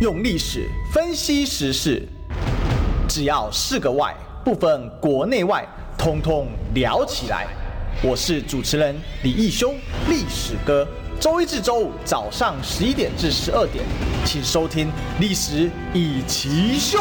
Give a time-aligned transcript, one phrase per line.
[0.00, 2.00] 用历史分析时事，
[3.08, 4.14] 只要是个“外”，
[4.44, 5.66] 不分国内外，
[5.98, 7.48] 通通聊起来。
[8.00, 9.74] 我是主持人李义修，
[10.08, 10.86] 历史哥。
[11.18, 13.84] 周一至周五早上十一点至十二点，
[14.24, 14.86] 请收听
[15.18, 17.00] 《历史一起秀》。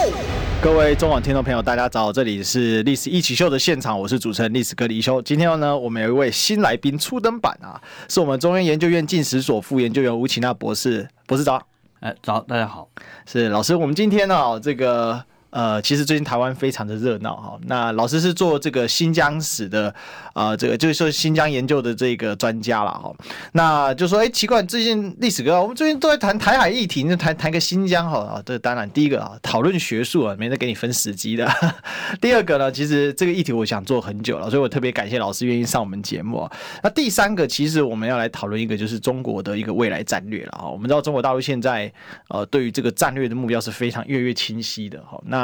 [0.59, 5.21] 各位中广听众朋友，大家早，这里是《历史一起秀》的现场，我是主持人历史哥李义修。
[5.21, 7.79] 今天呢，我们有一位新来宾初登版啊，
[8.09, 11.07] 是我们中央研究院近史所副研究员吴启娜博士。
[11.27, 11.61] 博士早。
[11.99, 12.87] 哎，早，大家好，
[13.25, 13.75] 是老师。
[13.75, 15.23] 我们今天呢，这个。
[15.49, 17.59] 呃，其实最近台湾非常的热闹哈。
[17.67, 19.93] 那老师是做这个新疆史的，
[20.33, 23.13] 呃，这个就是说新疆研究的这个专家了哈。
[23.53, 28.41] 那就说，哎，奇怪，最近历史哥，我们最近都在谈台海议题，那谈谈个新疆哈啊。
[28.45, 31.49] 这当然，第一个啊，讨论学术啊，没得给你分时机的。
[32.19, 36.49] 第二个呢，其实这个议题我想做很久了，所以我特别感谢老师愿意上我们节目。
[36.83, 40.67] 那第三个，其实我们要来讨论一个，就是中国的一个未来战略了哈。
[40.67, 41.91] 我们知道中国大陆现在
[42.27, 45.17] 呃，对于这个战略的目标是非常越来越清晰的哈。
[45.25, 45.36] 那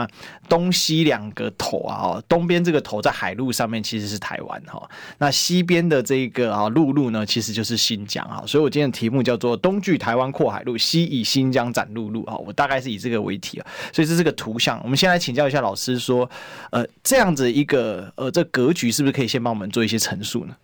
[0.47, 8.43] 东西两个头啊，东边这个头在海路上面其实是台湾哈，那西边的这个啊陆路呢，其实就是新疆啊。
[8.45, 13.67] 所以我今天的题目叫做“东距台湾扩海路，西以新疆展陆路”啊，我大概是以这个为题啊。
[13.91, 16.29] 所以这是个图像，我们先来请教一下老师说，
[16.71, 20.55] 呃，这样子一个呃这格局是不是可以先帮我们做一些陈述呢？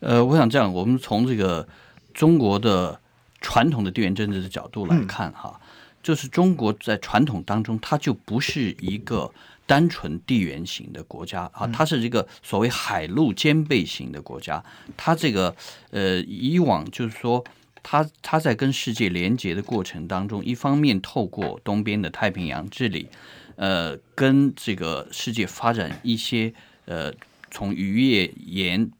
[0.00, 1.66] 呃，我想这样，我们从这个
[2.14, 2.98] 中国的
[3.40, 5.52] 传统的地缘政治的角度来看哈。
[5.54, 5.66] 嗯
[6.02, 9.30] 就是中国在传统当中，它就不是一个
[9.66, 14.64] 单纯地缘型的国家啊，它是一个所谓海陆兼备型的国家。
[14.96, 15.54] 它这个
[15.90, 17.44] 呃，以往就是说，
[17.82, 23.08] 它它在跟世界连接的过程当中，一方面透过东边的太平洋治理，
[23.56, 26.52] 呃，跟这个世界发展一些
[26.86, 27.12] 呃，
[27.50, 28.90] 从渔业沿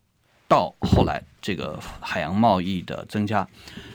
[0.46, 3.48] 到后来这个海洋贸易的增加。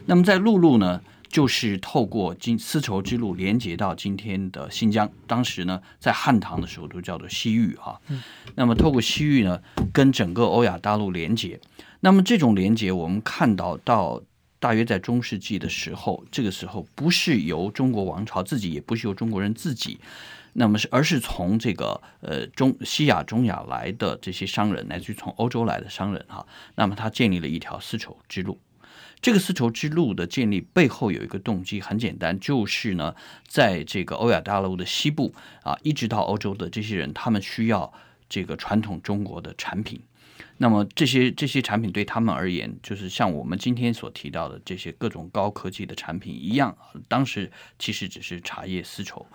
[0.08, 1.02] 那么在陆路呢？
[1.36, 8.00] 就是透过今丝绸之路连接到今天的新疆，当时呢，在汉唐的时候都叫做西域哈。
[8.55, 9.61] 那么透过西域呢，
[9.92, 11.59] 跟整个欧亚大陆连接。
[11.99, 14.23] 那么这种连接，我们看到到
[14.61, 19.99] 大约在中世纪的时候，这个时候不是由中国王朝自己，也不是由中国人自己，
[20.54, 26.48] 那么是而是从这个呃中西亚、中亚来的这些商人，乃至于从欧洲来的商人哈。
[26.76, 28.58] 那么他建立了一条丝绸之路。
[29.21, 33.15] 这个丝绸之路的建立背后有一个动机，很简单，就是呢，
[33.48, 35.33] 在这个欧亚大陆的西部
[35.64, 37.92] 啊，一直到欧洲的这些人，他们需要
[38.30, 39.99] 这个传统中国的产品。
[40.58, 46.77] 那么这些这些产品对他们而言，就是像我们今天所提到的这些各种高科技的产品一样，
[47.09, 49.26] 当时其实只是茶叶、丝绸，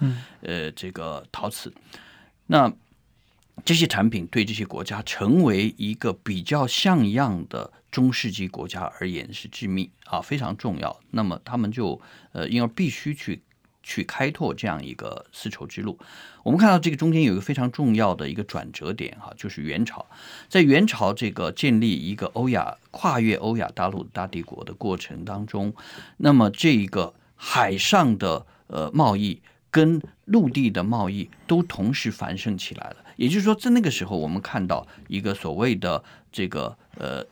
[0.40, 1.72] 呃，这个陶瓷。
[2.46, 2.72] 那
[3.64, 11.00] 这些产品对这些国家成为一个比较像样的中世纪国家而言是致命啊，非常重要。
[11.10, 12.00] 那么他们就
[12.32, 13.42] 呃，因而必须去
[13.82, 15.98] 去开拓这样一个丝绸之路。
[16.42, 20.06] 我们看到这个中间有一个非常重要的一个转折点哈，就是元朝。
[20.48, 25.74] 在元朝这个建立一个欧亚跨越欧亚大陆大帝国的过程当中，
[26.18, 29.40] 那么这一个海上的呃贸易
[29.70, 32.96] 跟陆地的贸易都同时繁盛起来了。
[33.20, 37.22] 也就是说，在那个时候，我们看到一个所谓的这个呃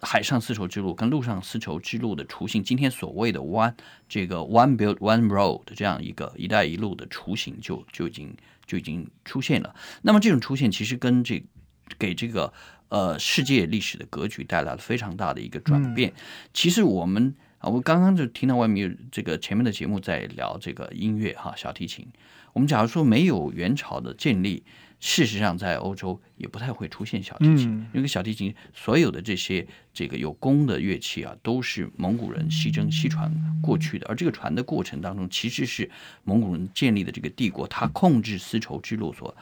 [0.00, 3.72] 海上丝绸之路跟陆上丝绸之路的雏形，今天所谓的 one
[4.08, 8.36] 这个 one build one road 这样一个“一带一路”的雏形就就已经
[8.66, 9.72] 就已经出现了。
[10.02, 11.40] 那么这种出现其实跟这
[11.96, 12.52] 给这个
[12.88, 16.12] 呃世界历史的格局带来了非常大的一个转变。
[16.52, 22.04] 其实我们啊，我刚刚就听到外面有这个前面的节目在聊这个音乐哈，小提琴。
[22.52, 24.64] 我们假如说没有元朝的建立。
[25.08, 34.06] 事实上，在欧洲也不太会出现小提琴，嗯、因为小提琴所有的这些这个有弓的乐器啊，都是蒙古人西征西传过去的。
[34.08, 35.88] 而这个传的过程当中，其实是
[36.24, 39.32] 蒙古人建立的这个帝国，他控制丝绸之路所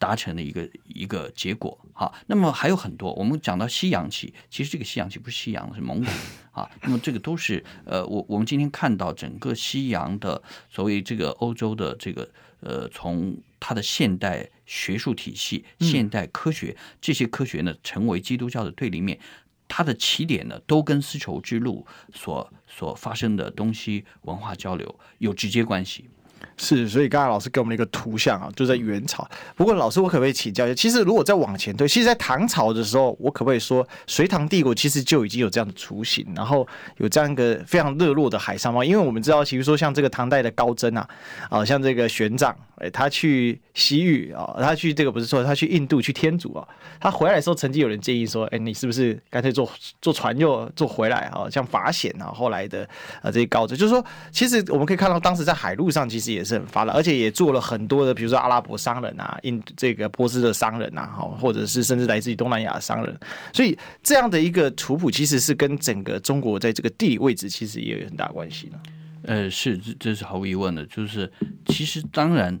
[0.00, 1.78] 达成的一个一个结果。
[1.92, 6.10] 好，那么还有很多，我们讲到西洋棋，其实这个西洋棋不是西洋，是蒙古
[6.50, 6.68] 啊。
[6.82, 12.28] 那么这个都是呃，我我们今天看到整个西洋的所谓这个欧洲的这个
[12.64, 14.50] 呃，从它的现代。
[14.66, 19.20] 学术体系、现代科学这些科学呢，成为基督教的对立面。
[19.68, 26.08] 它的起点呢，都跟丝绸之路所所发生的东西文化交流有直接关系。
[26.56, 29.28] 是，所以刚才老师给我们一个图像啊，就在元朝。
[29.56, 30.74] 不过老师，我可不可以请教一下？
[30.74, 36.66] 其实如果再往前推，其实，在唐朝的时候，我可不可以说，隋唐帝国其实就已经有这样的雏形，然后
[36.98, 38.88] 有这样一个非常热络的海上贸易？
[38.88, 41.08] 因为我们知道，比如说像这个唐代的高僧啊，
[41.50, 46.66] 啊，像这个玄奘，哎，他去西域啊，他去这个不是说他去印度去天竺啊，
[47.00, 49.68] 他回来的时候，曾经有人建议说，哎，你是不是干脆坐
[50.02, 51.48] 坐船又坐回来啊？
[51.50, 52.88] 像法显啊，后来的
[53.22, 63.18] 啊这些高僧，就是说，其实我们可以看到，当时在海路上其实也是很发达，而且也做了很多的，比如说阿拉伯商人啊，印这个波斯的商人啊，哈，或者是甚至来自于东南亚的商人，
[63.52, 68.78] 所以这样的一个图谱，其实是跟整个中国在这个地理位置其实也有很大关系的。
[69.26, 71.32] 呃，是，这这是毫无疑问的，就是
[71.66, 72.60] 其实当然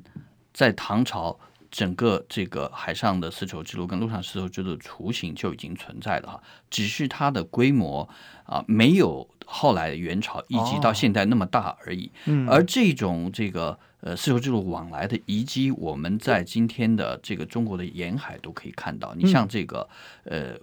[0.52, 1.38] 在唐朝，
[1.70, 8.08] 整个这个海上的丝绸之路跟陆上丝绸之路的雏形就已经存在了哈，只是它的规模
[8.44, 12.10] 啊没有后来的元朝以及到现在那么大而已。
[12.26, 19.14] 嗯，而这种这个呃丝绸之路往来的遗迹，我们在今天的这个中国的沿海都可以看到。
[19.14, 19.88] 你像这个
[20.24, 20.56] 呃。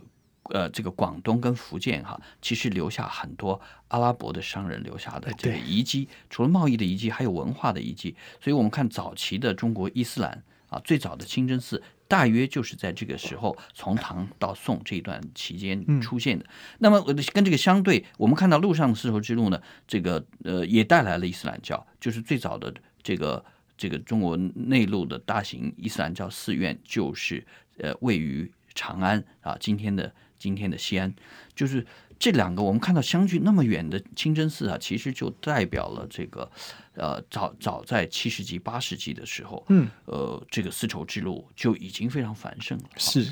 [0.46, 8.14] 呃，这个广东跟福建哈，其实留下很多阿拉伯的商人留下的这个遗迹，除了贸易的遗迹，还有文化的遗迹。
[8.42, 11.82] 所以，我们看早期的中国伊斯兰啊，最早的清真寺，
[12.12, 16.46] 大约就是在这个时候，从唐到宋这一段期间出现的。
[16.80, 17.02] 那么，
[17.34, 23.42] 跟这个相对，我们看到陆上的丝绸之路呢，这个呃，也带来了伊斯兰教，就是最早的这个
[23.78, 27.42] 这个中国内陆的大型伊斯兰教寺院，就是
[27.78, 30.14] 呃，位于长安啊，今天的。
[30.42, 31.14] 今天的西安，
[31.54, 31.86] 就是
[32.18, 36.50] 这两个我们看到相距那么远的清真寺啊，其实就代表了这个，
[36.96, 42.86] 呃，早早在七世纪八世纪的时候，嗯，呃，这个丝绸之路就已经非常繁盛了。
[42.98, 43.32] 是，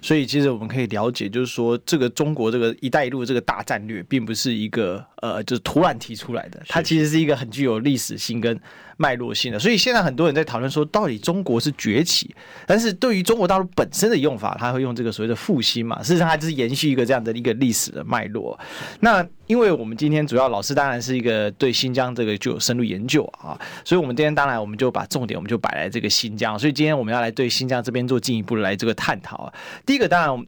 [0.00, 8.58] 所以其实我们可以了解，就是说这个中国这个“一带一路”这个大战略，并不是一个呃，就是突然提出来的，它其实是一个很具有历史性跟。
[8.98, 12.34] 脉络性的，所以现在很多人在讨论说，到底中国是崛起，
[12.66, 16.02] 但是对于中国大陆本身的用法，它会用这个所谓的复兴嘛？
[16.02, 18.58] 事实上，它就是延续一个这样的一个历史的脉络。
[19.00, 29.52] 那因为我们今天主要老师当然是一个对新疆这个就有深入研究啊，所以我们今天当然我们就把重点我们就摆在这个新疆，所以今天我们要来对新疆这边做进一步的来这个探讨啊。
[29.84, 30.46] 第一个当然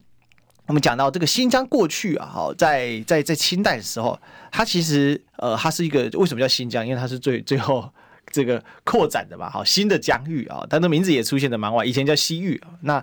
[0.67, 4.19] 我们讲到这个新疆过去啊，好在在在清代的时候，
[4.51, 6.87] 它其实呃它是一个为什么叫新疆？
[6.87, 7.89] 因为它是最最后。
[8.31, 12.71] 这个扩展的吧，好，新的疆域啊，它的名字也出现的蛮晚，以前叫西域啊。
[12.83, 13.03] 那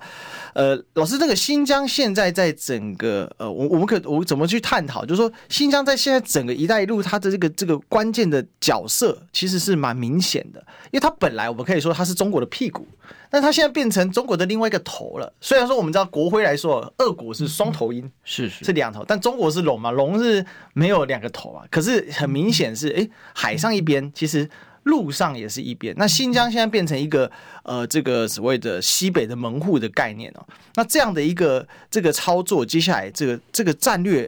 [0.54, 5.06] 呃，老师，这个新疆现在在整个呃，我我们可我怎么去探讨？
[5.06, 10.60] 就是说，新疆在现在整个“一带一路”它的这个这个关键的角色，其实是蛮明显的，
[10.92, 12.88] 因为它本来我们可以说它是中国的屁股，
[13.30, 15.34] 但它现在变成中国的另外一个头了。
[15.42, 21.66] 虽然说我们知道国徽来说，俄国是双头鹰，是是是两头，但中国是龙嘛，龙是没有两个头啊。
[21.70, 24.50] 可是很明显是，哎，海上一边其实。
[24.86, 27.30] 路上也是一边，那新疆现在变成一个
[27.64, 30.46] 呃，这个所谓的西北的门户的概念哦。
[30.76, 34.28] 那这样的一个这个操作，接下来这个这个战略，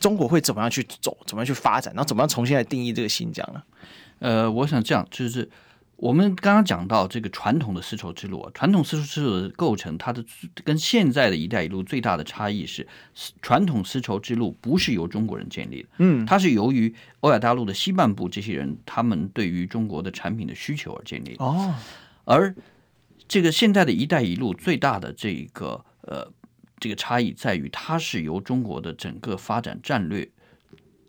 [0.00, 3.62] 中国会怎么样去走，怎么样去发展，然后怎么样重新来定义这个新疆呢？
[4.20, 5.48] 呃，我想这样就是。
[5.98, 10.24] 我们刚刚讲到这个传统的丝绸之路啊，传统丝绸之路的构成，它的
[10.62, 12.86] 跟现在的一带一路最大的差异是，
[13.42, 21.44] 传统丝绸之路不是由中国人建立的，嗯，它是由于欧亚大陆的西半部这些人，他们对于中国的产品的需求而建立的。
[21.44, 21.74] 哦，
[22.24, 22.54] 而
[23.26, 26.32] 这个现在的一带一路最大的这个呃
[26.78, 30.30] 这个差异在于，它是由中国的整个发展战略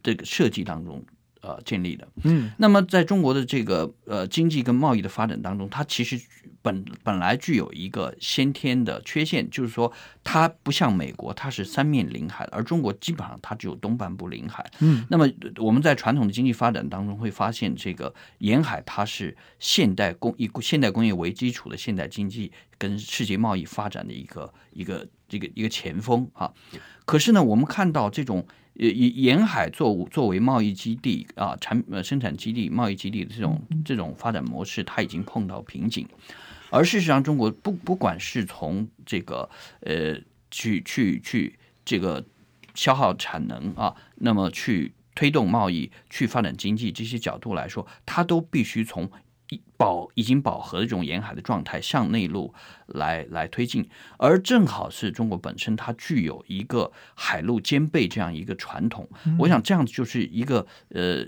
[0.02, 1.06] 这个设计当中。
[1.42, 6.20] 呃，建立的，嗯，那么在中国的这个呃经济跟贸易的发展当中，它其实
[6.62, 9.90] 本本来具有一个先天的缺陷，就是说
[10.22, 15.26] 它不像美国，它是三面临海，而中国基本上它只有东半部临海，嗯，那么
[15.60, 26.52] 我们在传统的经济发展当中会发现，这个沿海它是现代工以现代工业为基础的现代经济跟世界贸易发展的一个一个这个一个前锋啊，
[27.06, 28.46] 可是呢，我们看到这种。
[28.88, 36.08] 以沿海作作为贸易基地啊，产呃生产基地、贸易基地的这种这种发展模式，它已经碰到瓶颈。
[36.70, 39.50] 而事实上，中国不不管是从这个
[39.82, 40.18] 呃
[40.50, 42.24] 去去去这个
[42.74, 49.10] 消耗产能啊，那么去推动贸易、去发展经济这些角度来说，它都必须从。
[49.78, 52.54] 饱已经饱和的这种沿海的状态向内陆
[52.88, 59.10] 来来推进，而正好是中国本身它具有一个海陆兼备这样一个传统。
[59.40, 61.26] 我想这样子就是一个呃，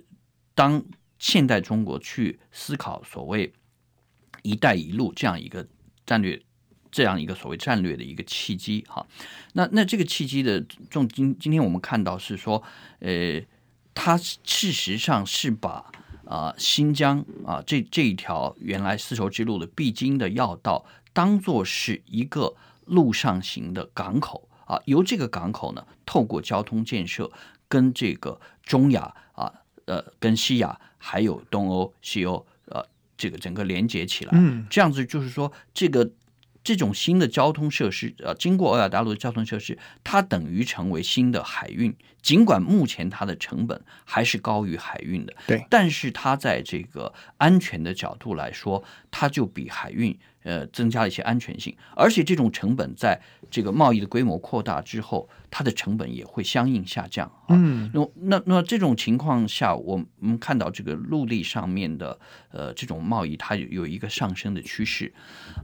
[0.54, 0.84] 当
[1.18, 3.54] 现代中国去思考所谓
[4.44, 5.68] “一带一路”这样一个
[6.06, 6.40] 战略，
[6.92, 9.08] 这样一个所谓战略的一个契机哈。
[9.54, 12.62] 那那这个契机的重今今天我们看到是说，
[13.00, 13.42] 呃，
[13.94, 15.92] 它事实上是把。
[16.32, 27.30] 啊新疆啊这这一条原来丝绸之路的必经的要道，当做是一个陆上型的港口啊，由这个港口呢，透过交通建设
[27.68, 29.52] 跟这个中亚啊，
[29.86, 32.82] 呃，跟西亚还有东欧、西欧，呃，
[33.18, 36.10] 这个整个连接起来，嗯，这样子就是说这个。
[36.63, 41.96] 这种新的交通设施，呃，经过欧亚大陆的交通设施，它等于成为新的海运。
[42.22, 50.15] 尽管目前它的成本还是高于海运的，对，但是它在这个安全的角度来说，它就比海运。
[50.44, 57.50] 呃，增加了一些安全性，而且这种成本在这个贸易的规模扩大之后，它的成本也会相应下降啊。
[57.50, 62.20] 嗯，那那那这种情况下，我们看到这个陆地上面的
[62.52, 65.14] 呃这种贸易，它有有一个上升的趋势，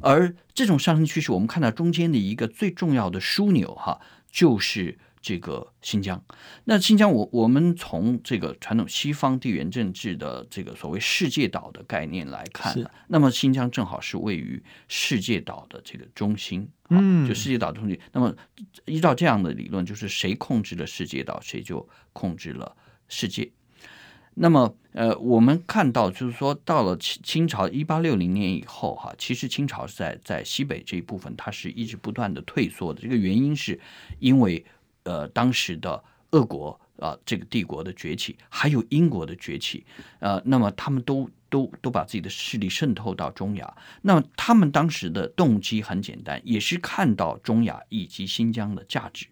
[0.02, 4.00] 而这种上升趋势，我们看到中间的一个最重要的枢纽哈，
[4.32, 4.98] 就是。
[5.22, 6.24] 这个新疆，
[6.66, 12.76] 那新疆我我们从这个传统西方地缘政治的这个所谓世界岛的概念来看，
[13.08, 18.00] 那么新疆正好是位于世界岛的这个中心，嗯，就世界岛中心。
[18.14, 18.34] 那么
[18.86, 22.76] 依照这样的理论，就是谁控制了世界岛，谁就控制了
[23.10, 23.52] 世界。
[24.36, 33.02] 那么呃，我们看到就是说，到了清清朝一八六零年以后，哈，其实清朝是在在西北这一部分，它是一直不断的退缩的。
[33.02, 33.78] 这个原因是
[34.20, 34.64] 因为。
[35.08, 39.86] 呃，当时的俄国啊、这个帝国的崛起，还有英国的崛起，
[40.20, 43.72] 呃，那么他们都都都把自己的势力渗透到中亚。
[44.02, 49.28] 那么他们当时的动机很简单，也是看到中亚以及新疆的价值。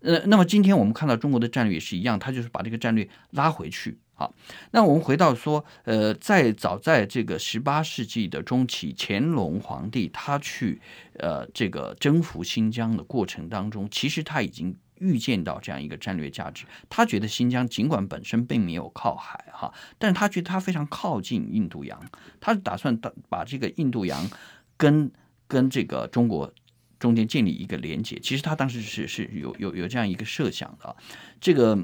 [0.00, 3.98] 呃，那么今天我们看到中国的战略也是一样，他就是把这个战略拉回去。
[4.14, 4.32] 好，
[4.70, 10.80] 那我们回到说，呃，在早在这个十八世纪的中期，乾隆皇帝他去
[11.18, 14.76] 呃这个征服新疆的过程当中，其实他已经。
[15.04, 22.00] 预见到这样一个战略价值，他觉得新疆尽管本身并没有靠海哈，但是他觉得他非常靠近印度洋，
[22.40, 24.30] 他打算把把这个印度洋
[24.78, 25.12] 跟
[25.46, 26.50] 跟这个中国
[26.98, 28.18] 中间建立一个连接。
[28.18, 30.96] 其实他当时是是有有有这样一个设想的，
[31.38, 31.78] 这个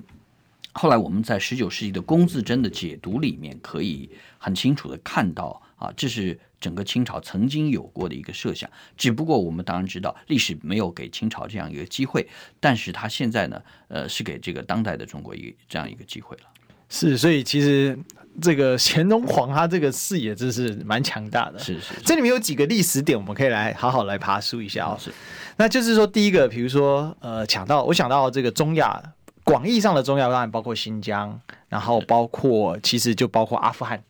[0.72, 6.40] 后来我们在十九世纪的龚自珍的解读里面可以很清楚的看到啊，这是。
[6.60, 12.28] 整个清朝曾经有过的一个设想，只不过我们当然知道历史没有给清朝这样一个机会，
[12.60, 16.42] 但是他现在呢，呃，是给这个当代的中国一这样一个机会了。
[16.90, 17.98] 是，所以其实
[18.42, 21.58] 这个乾隆皇他这个视野真是蛮强大的。
[21.58, 24.96] 是是，是，这里面有几个历史点，我们可以来好好来爬梳一下哦。
[25.00, 25.12] 是，
[25.56, 29.00] 那就是说第一个，比如说呃，抢到我想到这个中亚
[29.44, 34.02] 广义上的中亚，当然包括新疆，然后包括其实就包括阿富汗。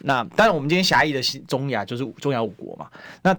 [0.00, 2.88] 那当然，我们今天狭义的中亚就是中亚五国嘛。
[3.22, 3.36] 那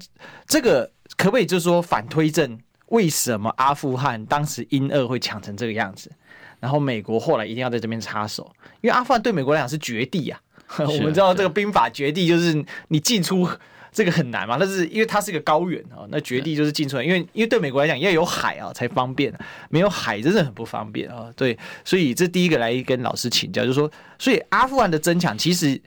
[0.48, 6.12] 这个可不可以就是说反推证，为什么阿富汗当时英俄会抢成这个样子？
[6.60, 10.42] 然后美国后来一定要在这边插手，因为阿富汗对美国来讲是绝地啊。
[10.80, 13.48] 我们知道这个兵法绝地就是你进出
[13.92, 19.32] 这个很难嘛，但是因为它是一个高原啊，那绝地就是进出来，因为因为对美国来讲要有海啊才方便，
[19.70, 21.32] 没有海真的很不方便啊。
[21.36, 25.80] 对，所以这第一个来跟老师请教，就是说，所以阿富汗的争抢其实。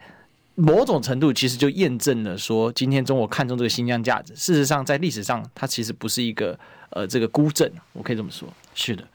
[0.61, 4.35] 某种程度其实就验证了说，今天中国看中这个新疆价值。
[4.35, 6.59] 事实上，在历史上，它其实不是一个
[6.91, 8.47] 呃这个孤证，我可以这么说。
[8.75, 9.09] 是的，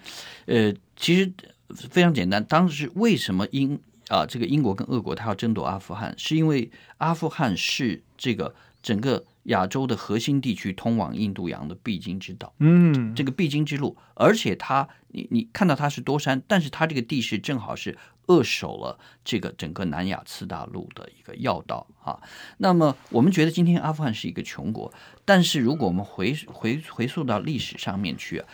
[0.47, 1.31] 呃，其实
[1.89, 2.43] 非常简单。
[2.45, 3.75] 当时为什么英
[4.07, 12.51] 啊、呃、这个英国跟俄国它要争夺阿富汗，是因为阿富汗是这个整个亚洲的核心地区通往印度洋的必经之道。
[12.59, 17.95] 嗯，这个必经之路，而且它你你看到它是多山，但是它这个地势正好是。
[18.27, 22.21] 扼守了这个整个南亚次大陆的一个要道啊。
[22.57, 28.47] 那么我们觉得今天阿富汗是一个穷国，但是如果我们回回回溯到历史上面去啊，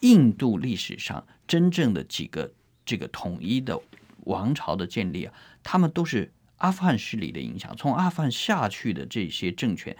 [0.00, 2.52] 印度历史上真正的几个
[2.84, 3.80] 这个统一的
[4.24, 9.96] 王朝的建立啊，他们都是阿富汗势力的影响，从阿富汗下去的这些政权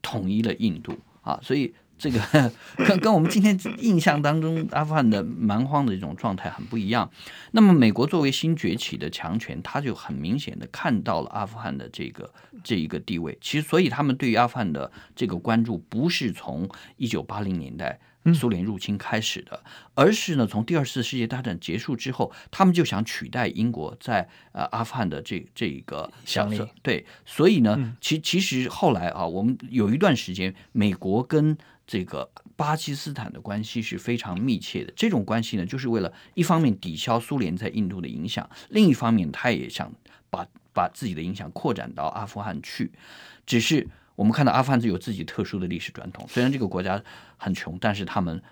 [0.00, 1.74] 统一了印度啊，所以。
[2.02, 2.20] 这个
[2.84, 7.08] 跟跟我们今天印象当中阿富汗的蛮荒的一种状态很不一样。
[7.52, 12.28] 那么，美国作为新崛起的强权，他就很明显的看到了阿富汗的这个
[12.64, 13.38] 这一个地位。
[13.40, 18.00] 其实，所以他们对于阿富汗的这个关注，不是从一九八零年代
[18.34, 19.64] 苏联入侵开始的，
[19.94, 26.68] 而是呢，从第二次世界大战结束之后，他们就想取代英国在呃阿富汗的这这一个角色。
[26.82, 34.92] 对，所以呢，其其实后来啊，我们有一段时间，美国跟这个巴基斯坦的关系是非常密切的。
[34.94, 39.92] 这种关系呢，就是为了一方面抵消苏联在印度的影响，另一方面他也想
[40.30, 42.92] 把把自己的影响扩展到阿富汗去。
[43.44, 47.02] 只是我们看到阿富汗是有自己特殊的历史传统，虽然这个国家
[47.36, 48.42] 很穷，但是他们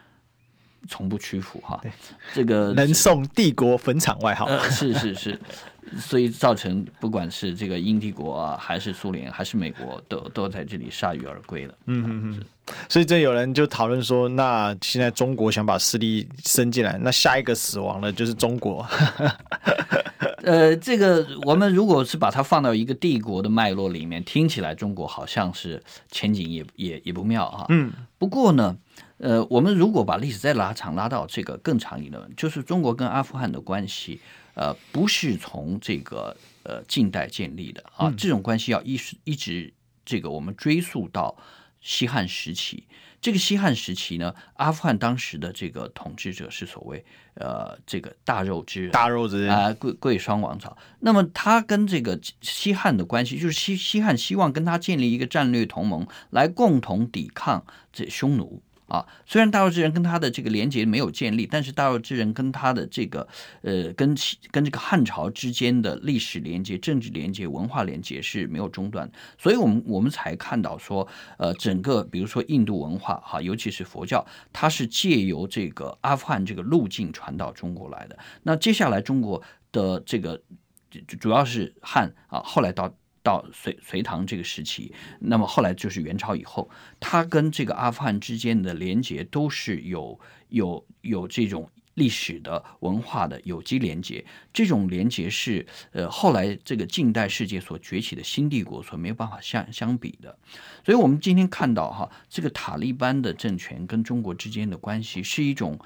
[0.88, 1.80] 从不屈服哈。
[2.34, 5.38] 这个 能送帝国坟场外号，呃，是是是。
[5.98, 11.74] 所以造成不管是这个英帝国啊，还是苏联，还是美国，都都在这里铩羽而归了。
[11.86, 12.44] 嗯嗯嗯。
[12.88, 18.86] 所以这有人就讨论说，那现在中国想把势力伸进来，那下一个死亡的就是中国。
[20.44, 27.66] 呃，这个我们如果是把它放到一个帝国的脉络里面，听起来中国好像是前景也也也不妙啊。
[27.70, 27.92] 嗯。
[28.16, 28.76] 不过呢，
[29.20, 34.20] 呃，我们如果把历史再拉长，拉到这个更长一点，就是中国跟阿富汗的关系。
[34.54, 39.72] 呃，不是从这个呃近代建立的啊，这种关系要一直一直
[40.04, 41.36] 这个我们追溯到
[41.80, 42.84] 西汉时期。
[43.20, 47.02] 这个西汉时期呢，阿富汗当时的这个统治者是所谓
[47.34, 50.76] 呃这个大肉之人，大肉之人啊，贵贵霜王朝。
[50.98, 58.62] 那么他跟这个西汉的关系，就是西西汉希望跟他建立一个战略同盟，来共同抵抗这匈奴。
[58.90, 63.26] 啊，虽然大肉之人跟他的这个连接没有建立，但是大肉之人跟他的这个
[63.62, 64.14] 呃，跟
[64.50, 71.06] 跟这个汉朝之间的历史连接、政治连接、文化连接是没有中断，所以我们我们才看到说，
[71.38, 78.18] 呃，整个比如说印度文化哈，尤其是佛教，它是借由这个阿富汗这个路径传到中国来的。
[78.42, 80.42] 那接下来中国的这个
[81.20, 82.92] 主要是汉啊，后来到。
[83.22, 100.38] 到隋隋唐这个时期，那么后来就是元朝以后，它跟这个阿富汗之间的连接都是有有有这种历史的文化的有机连接，这种连接是呃后来这个近代世界所崛起的新帝国所没有办法相相比的，
[100.84, 105.78] 所以我们今天看到哈，这个塔利班的政权跟中国之间的关系是一种。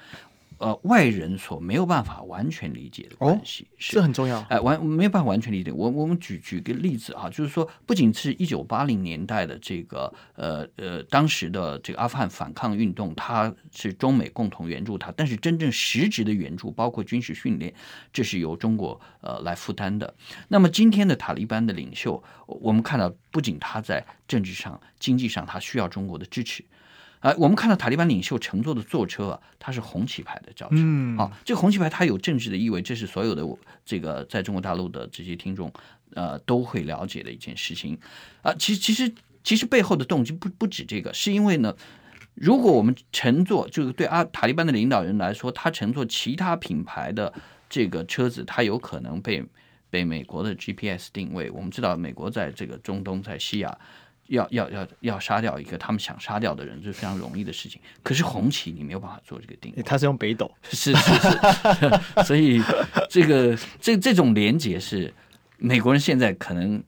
[0.57, 4.39] 呃，外人所没有办法完全理解的关系，哦、是这很重要。
[4.41, 5.71] 哎、呃，完没有办法完全理解。
[5.71, 17.73] 我我们举举个例子啊，就是说，不仅是一九八零年代的这个呃呃，当时的这个阿富汗反抗运动，它是中美共同援助它，但是真正实质的援助，包括军事训练，
[18.13, 20.13] 这是由中国呃来负担的。
[20.47, 26.63] 那么今天的塔利班的领袖，我们看到，不仅他在政治上、经济上，他需要中国的支持。
[27.25, 30.75] 啊，我们看到塔利班领袖乘坐的座车啊，它是红旗牌的轿车。
[30.77, 33.43] 嗯，啊，这个红旗牌它有政治的意味，这是所有的
[33.83, 35.73] 这个在中国大陆的这些听众
[36.13, 37.97] 呃都会了解的一件事情。
[38.43, 39.11] 啊，其实其实
[39.43, 41.75] 其实背后的动机不不止这个，是因为呢，
[42.35, 47.33] 如果我们乘坐，就是对阿塔利班的领导人来说，他乘坐其他品牌的
[47.67, 49.43] 这个车子，他有可能被
[49.89, 51.49] 被美国的 GPS 定位。
[51.49, 53.75] 我们知道，美国在这个中东，在西亚。
[54.27, 57.79] 要要要要杀掉一个他们想杀掉的人，这是非常容易的事情。
[58.01, 62.61] 可是红旗你没有办法做这个定义，他是用北斗，是是是， 所以
[63.09, 65.13] 这个这这种连接是
[65.57, 66.83] 美国人现在可能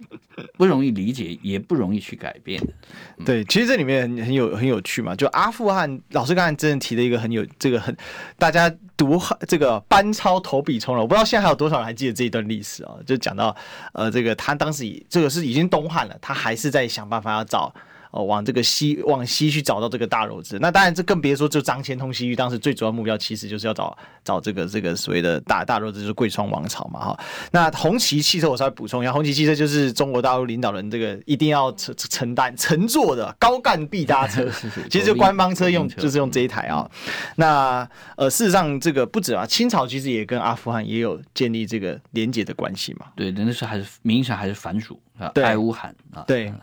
[0.57, 2.73] 不容易理解，也不容易去改变的。
[3.25, 7.95] 对，其实这里面很很有很有趣嘛，就阿富汗老师刚才真的提了一个很有这个很
[8.37, 8.73] 大家。
[8.97, 12.95] 读这个班超投笔冲了，我不知道现在还有多少人还记得这一段历史啊？
[13.05, 13.55] 就讲到，
[13.93, 17.71] 呃，这个他当时这个是已经东汉了，他还是在想办法要找。
[18.17, 27.19] 哦，往这个西往西去找到这个大肉子，那当然这更别说就张骞通西域，当时最主要目标其实就是要找找这个这个所谓的大大肉子，就是贵霜王朝嘛哈。
[27.51, 34.49] 那红旗汽车我稍微补充一下，红旗汽车就是中国大陆领导人这个一定要承承担乘坐的高干必搭车，
[34.89, 36.89] 其实就官方车用就是用这一台啊。
[37.35, 43.05] 那呃事实上这个不止啊，清朝其实也跟阿富汗也有建立这个连结的关系嘛。
[43.15, 44.99] 对，那时候还是名义上还是藩属。
[45.33, 46.53] 对，爱乌罕啊，对，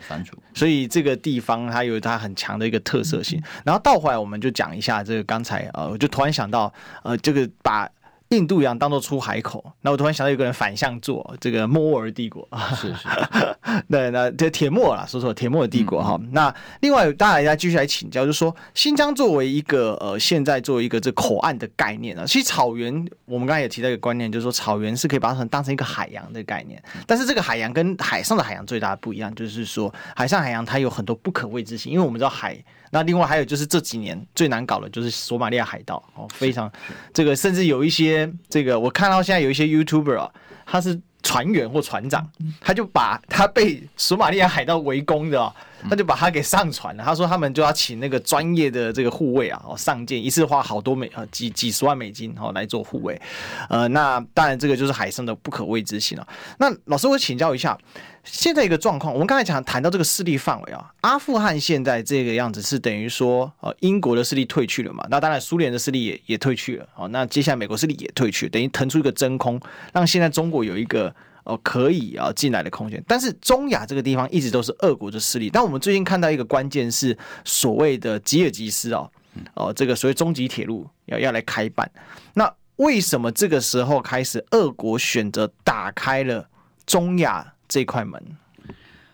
[0.54, 3.42] 所以这个地方它有它很强的一个特色性。
[3.64, 7.88] 然后倒回来，我们就讲一下这个刚才呃，我就突然想到呃，这个把。
[8.30, 12.46] 印度洋当做出海口，那我突然想到有个人反向做这个摩尔帝国。
[12.50, 13.06] 啊，是是，
[13.88, 16.30] 对，那这铁木尔啦，说说铁木尔帝国哈、嗯。
[16.32, 22.92] 那另外大家继续来请教，就是说新疆作为一个呃，现在作为一个这口岸的概念啊，其实草原
[23.26, 32.56] 我们刚才也提到一个观念，就是说草原是可以把它当成一个海洋的概念，但是这个海洋跟海上的海洋最大的不一样，就是说海上海洋它有很多不可未知性，因为我们知道海。
[32.90, 36.70] 那另外还有就是这几年最难搞的就是索马利亚海盗哦，非常
[37.12, 40.30] 这个甚至有一些这个我看到现在有一些 YouTuber 啊，
[40.66, 42.28] 他是船员或船长，
[42.60, 45.52] 他就把他被索马利亚海盗围攻的，
[45.88, 47.02] 他就把他给上船了。
[47.02, 53.20] 他说他们就要请那个专业的这个护卫啊，哦上舰一次花好多美啊几几十万美金哦来做护卫，
[53.68, 56.28] 呃，那当然这个就是海上的不可谓之性了。
[56.58, 57.78] 那老师我请教一下。
[58.24, 65.06] 现在一个状况，我们刚才讲谈到这个势力范围啊，阿富汗现在这个样子是等于说，呃，英国的势力退去了嘛？
[65.10, 69.60] 那当然苏联的势力也也退去了，哦，那接下来美国势力也退去，等于腾出一个真空，
[69.92, 73.02] 让现在中国有一个呃可以啊进来的空间。
[73.06, 79.08] 但是中亚这个地方一直都是俄国的势力，但我们最近看到一个关键是所谓的吉尔吉斯啊。
[79.54, 81.90] 哦，这个所谓中极铁路要要来开办。
[82.34, 86.48] 那为什么这个时候开始，俄国选择打开了
[86.86, 88.22] 中亚这块门？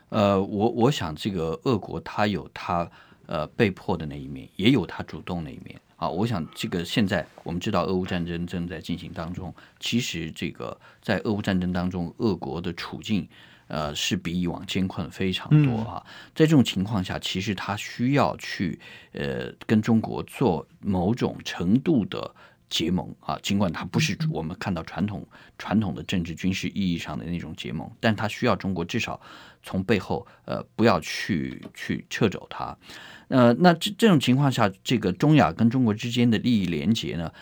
[0.09, 2.91] 呃，我我想这个俄国它有它
[3.27, 5.81] 呃被迫的那一面，也有它主动那一面。
[5.97, 13.29] 啊，我想这个现在我们知道俄乌战争正在进行当中，其实这个在俄乌战争当中，俄国的处境
[13.69, 16.05] 呃是比以往艰困非常多哈。
[16.35, 18.81] 在这种情况下，其实他需要去
[19.13, 22.35] 呃跟中国做某种程度的
[22.71, 25.27] 结盟啊，尽管它不是我们看到传统
[25.59, 29.21] 传统的政治军事意义上的那种结盟，但它需要中国至少
[29.63, 32.75] 从背后呃不要去去撤走它。
[33.29, 37.33] 呃，那这这种情况下，这个中亚跟中国之间的利益连结呢，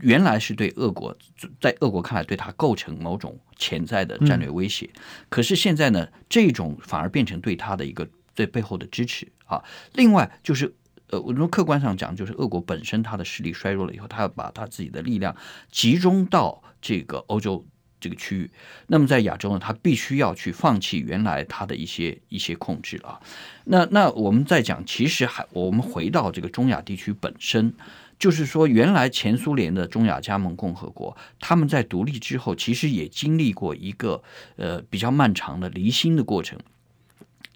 [0.00, 1.16] 原来是对俄国，
[1.60, 4.88] 在俄国看来，对它构成某种潜在的战略威胁。
[4.94, 9.62] 嗯、可是现在呢，这种反而变成对它的一个最背后的支持啊。
[9.92, 10.74] 另外就是，
[11.08, 15.34] 呃，我从客观上讲，就是俄国本身它的实力衰弱了以后，它要把它自己的力量
[15.70, 17.66] 集中到这个欧洲。
[18.00, 18.50] 这个区域，
[18.88, 23.18] 那么在亚洲呢，他必须要去放弃原来他的一些一些控制啊。
[23.64, 27.72] 那那我们再讲，其实还我们回到这个中亚地区本身，
[28.18, 34.22] 就是说，原来前苏联的中亚加盟共和国，他们在独立之后，其实也经历过一个
[34.56, 36.58] 呃比较漫长的离心的过程。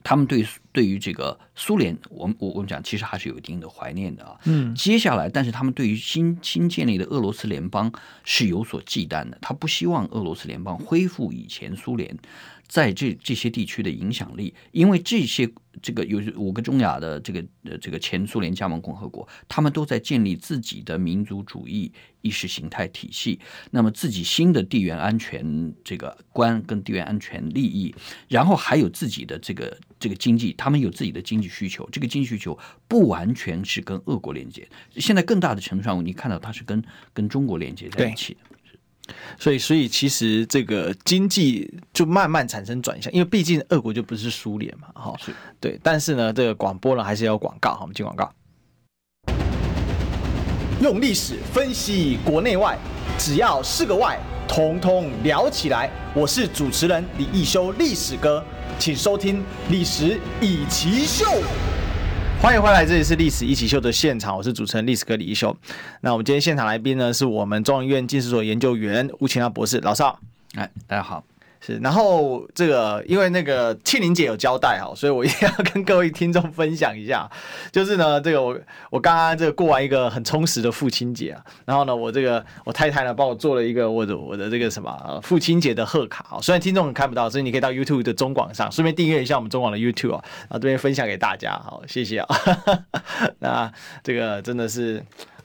[0.09, 0.43] 他们对
[0.73, 4.39] 对于这个苏联，我们我我们讲，其实还是有一定的怀念的啊。
[4.45, 7.93] 嗯，接下来，但是他们对于新新建立的俄罗斯联邦
[8.25, 12.17] 是有所忌惮的，他不希望俄罗斯联邦恢复以前苏联。
[12.69, 15.49] 在这这些地区的影响力，因为这些
[15.81, 27.95] 这个有五个中亚的这个呃这个前苏联加盟共和国，他们都在建立自己的民族主义意识形态体系，那么自己新的地缘安全这个观跟地缘安全利益，
[28.29, 38.37] 然后还有自己的这个这个经济，他们有自己的经济需求，这个经济需求不完全是跟俄国连接，现在更大的程度上，你看到它是跟跟中国连接在一起。
[39.39, 45.79] 所以，所以其实这个经济就慢慢产生转向，因为毕竟俄国就不是苏联嘛，哈，是对。
[45.83, 48.31] 但是呢，这个广播呢还是要广告，好，我们进广告。
[50.81, 52.79] 用历史分析国内外，
[53.19, 54.17] 只要是个“外”，
[54.47, 55.91] 统统聊起来。
[56.15, 58.45] 我是主持人李易修，历史哥，
[58.79, 59.41] 请收听
[59.71, 61.25] 《历史以奇秀》。
[62.41, 65.55] 欢迎回来，这里是历史一起秀的现场，我是主持人历史哥李一修。
[66.03, 70.17] 那我们今天现场来宾呢，是我们中医院近史所研究员吴晴亮博士，老邵。
[70.55, 71.25] 哎，大家好。
[71.61, 77.29] 是，然后这个因为那个庆玲姐有交代哈，所以我一定要跟各位听众分享一下，
[77.73, 78.59] 就是呢，这个我
[78.91, 92.29] 我刚刚这个过完一个很充实的父亲节啊，然后呢，我这个我太太呢帮我做了一个我的我的这个什么父亲节的贺卡啊，虽然听众看不到，所以你可以到 YouTube 的中广上顺便订阅一下我们中广的 YouTube 啊，然后这边分享给大家，好，谢谢啊，
[93.41, 95.05] 那这个真的是。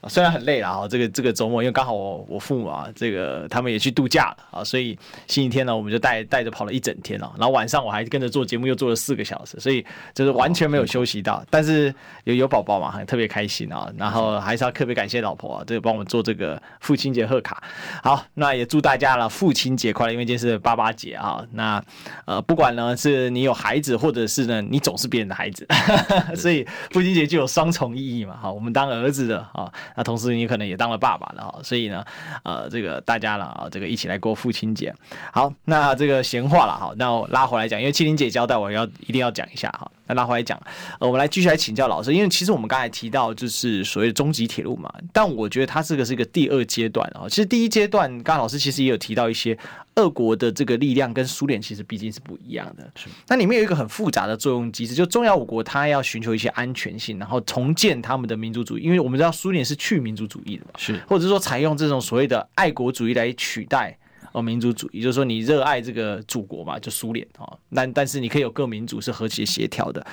[0.10, 11.44] 虽然很累了啊，这个这个周末，因为刚好我我父母啊，这个他们也去度假了啊，所以星期天呢，我们就带带着跑了一整天了，然后晚上我还跟着做节目，又做了四个小时，所以就是完全没有休息到。
[11.50, 11.94] 但是
[12.26, 17.63] 有有宝宝嘛，特别开心啊，然后还是要特别感谢老婆啊，这个帮我们做这个父亲节贺卡。
[18.04, 21.44] 好，那也祝大家了父亲节快乐，因为今天是八八节啊。
[21.52, 21.84] 那
[22.26, 25.68] 呃，不管呢是你有孩子，或者是呢你总是别人的孩子，
[26.36, 28.38] 所以父亲节就有双重意义嘛。
[28.42, 29.72] 好，我们当儿子的啊。
[29.96, 32.04] 那同时你可能也当了爸爸了哈，所以呢，
[32.44, 34.94] 呃，这个大家了啊，这个一起来过父亲节。
[35.32, 39.90] 好，那这个闲话了哈，那我拉回来讲，因为麒麟姐交代我要一定要讲一下哈。
[40.08, 40.60] 那拉回来讲，
[41.00, 47.28] 呃，我们来继续来请教老师，因为其实我们刚才提到就是所谓的中极铁路嘛，但我觉得它这个是一个第二阶段啊。
[47.30, 49.58] 其实第一阶段，刚刚老师其实也有提到一些。
[49.96, 53.08] 俄国的这个力量跟苏联其实毕竟是不一样的，是。
[53.28, 63.96] 那里面有一个很复杂的作用机制，就中亚五国它要寻求一些安全性，然后重建他们的民族主义，因为我们知道苏联是去民族主义的嘛，是，或者说采用这种所谓的爱国主义来取代
[64.34, 70.06] 哦民族主义，就是说你热爱这个祖国嘛，就苏联啊，但但是你可以有各民族是和谐协调的，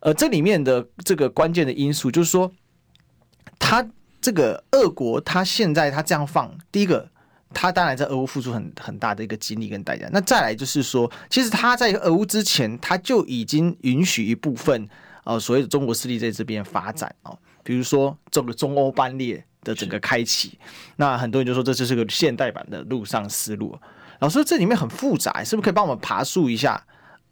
[0.00, 2.50] 呃，这里面的这个关键的因素就是说，
[3.58, 3.86] 他
[4.20, 7.10] 这个俄国他现在他这样放，第一个。
[7.56, 10.08] 他当然在俄乌付出很很大的一个精力跟代价。
[10.10, 14.88] 那再来就是说，其实他在俄乌之前，他就已经允许一部分
[15.22, 20.56] 呃所谓的中国势力在这边发展哦，比如说这个中欧班列的整个开启。
[20.96, 23.76] 那很多人就说这就是个现代版的路上丝路。
[24.20, 26.86] 老师，这里面很复杂，是不是可以帮我们爬树一下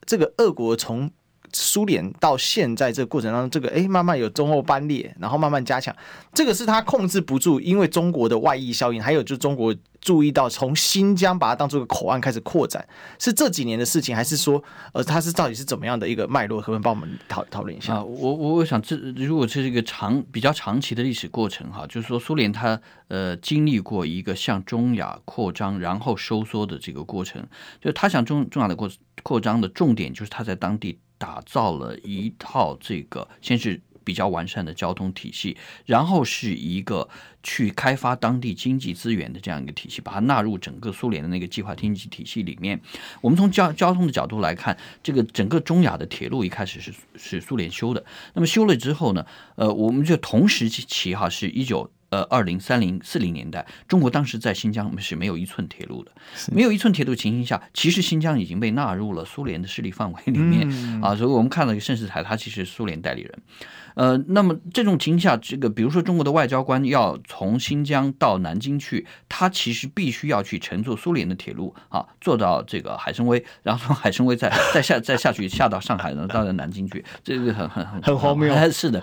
[0.04, 1.08] 这个俄国从
[1.52, 5.94] 苏联到现在这个过程当中，这个哎慢慢有中欧班列，然后慢慢加强，
[6.32, 9.74] 这个是他控制不住，因为中国的外溢效应，还有就中国。
[10.02, 12.84] 注意到从新疆把它当做个口岸开始扩展，
[13.20, 14.60] 是这几年的事情，还是说，
[14.92, 16.60] 呃，它是到底是怎么样的一个脉络？
[16.60, 17.94] 可不可以帮我们讨讨论一下？
[17.94, 27.40] 啊，我我我想这如果这是一个长比较长期的历史过程哈，就是说苏联它呃经历过一个向中亚扩张然后收缩的这个过程，
[27.80, 28.90] 就它向中中亚的扩
[29.22, 33.80] 扩张的重点就是它在当地打造了一套这个先是。
[34.04, 35.56] 比较完善的交通体系，
[35.86, 37.08] 然后是一个
[37.44, 42.80] 去开发当地经济资源的这样一个体系，把它纳入整个苏联的那个计划经济体系里面。
[43.20, 48.04] 我们从交交通的角度来看，这个整个中亚的铁路一开始是是苏联修的，
[48.34, 51.88] 那么修了之后呢，呃，我们就同时期哈是一九。
[52.12, 56.12] 呃，二零三零四零年代，中国当时在新疆是没有一寸铁路的，
[56.52, 63.32] 没有一寸铁路情形下，其实新疆已经被纳入了苏联的势力范围里面、嗯、啊，所以我们看到一个盛世才，他其实是苏联代理人。
[63.94, 78.52] 呃，那么这种情况下，这个比如说中国的外交官要从新疆到南京去，他其实必须要去乘坐苏联的铁路啊，坐到这个海参崴，然后从海参崴再再下再下去下到上海，然后到南京去，这个很很很很荒谬。
[78.70, 79.02] 是的，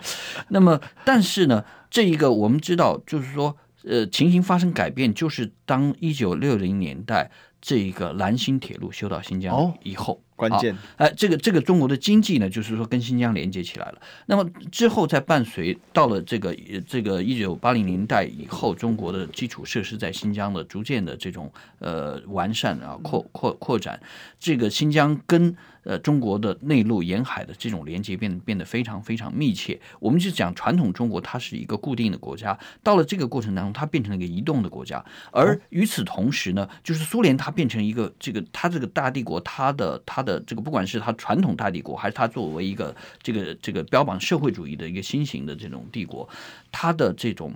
[0.49, 1.63] 那么但是呢？
[1.91, 10.21] 这一个我们知道，就是说，呃，情形发生改变，就是当一九六零年代这一个兰新铁路修到新疆以后。
[10.39, 14.01] 哦关键，哎，这个这个中国的经济呢，就是说跟新疆连接起来了。
[14.27, 16.55] 那么之后再伴随到了这个
[16.87, 23.99] 这个一九八零年代以后，中国的基础设施在新疆的逐渐的这种呃完善啊扩扩扩展，
[24.39, 29.77] 这个新疆跟呃中国的内陆沿海的这种连接变变得非常非常密切。
[29.99, 35.03] 我们就讲传统中国，它是一个固定的国家，到了这个过程当中，它变成了一个移动的国家。
[35.33, 40.29] 而与此同时呢，就是苏联它变成一个这个它这个大帝国，它的它的。
[40.29, 46.29] 的这个，不管是它传统大帝国，还是它作为一个这个这个标榜社会主义的一个新型的这种帝国，
[46.71, 47.51] 它的这种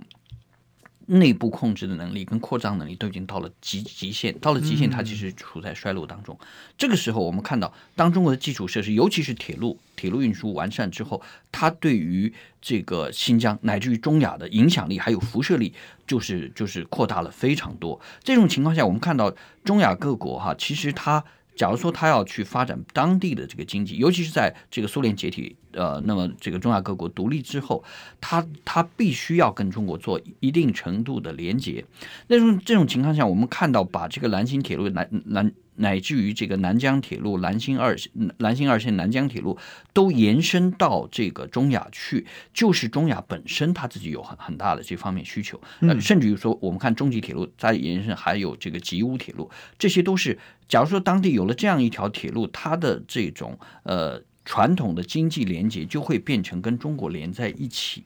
[1.06, 6.36] 内部控制的能力跟扩张能力都已经到了极极限，到了极限，它其实处在衰落当中。
[6.40, 6.46] 嗯、
[6.78, 11.20] 这个时候，我们看到，当中国的基础设施，尤其是铁路、铁路运输完善之后，
[11.52, 15.72] 它对于这个新疆乃至于中亚的影响力还有辐射力，
[16.06, 18.00] 就是就是扩大了非常多。
[18.22, 21.24] 这种情况下，我们看到中亚各国哈，其实它。
[21.56, 27.82] 假如说他要去发展当地的这个经济，尤其是在这个苏联解体，呃，那么这个中亚各国独立之后，
[28.20, 31.84] 他他必须要跟中国做一定程度的连接。
[32.28, 35.52] 那种这种情况下，我们看到把这个兰新铁路南南。
[35.76, 37.96] 乃至于这个南疆铁路、兰新二、
[38.38, 39.58] 兰新二线、南疆铁路
[39.92, 45.60] 都延伸到这个中亚去，就是中亚本身它自己有很很大的这方面需求。
[45.80, 58.04] 呃，甚至于说，我们看中吉铁路再延伸，还有这个吉乌铁路，这些都是，假如说当地有了这样一条铁路，它的这种呃传统的经济连接就会变成跟中国连在一起。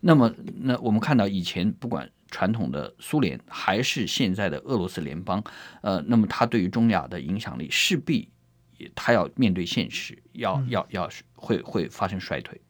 [0.00, 2.10] 那么，那我们看到以前不管。
[2.30, 5.42] 传统的苏联还是现在的俄罗斯联邦，
[5.82, 8.28] 呃，那么它对于中亚的影响力势必，
[8.94, 11.08] 他要面对现实，要要要
[11.46, 12.60] 会会发生衰退。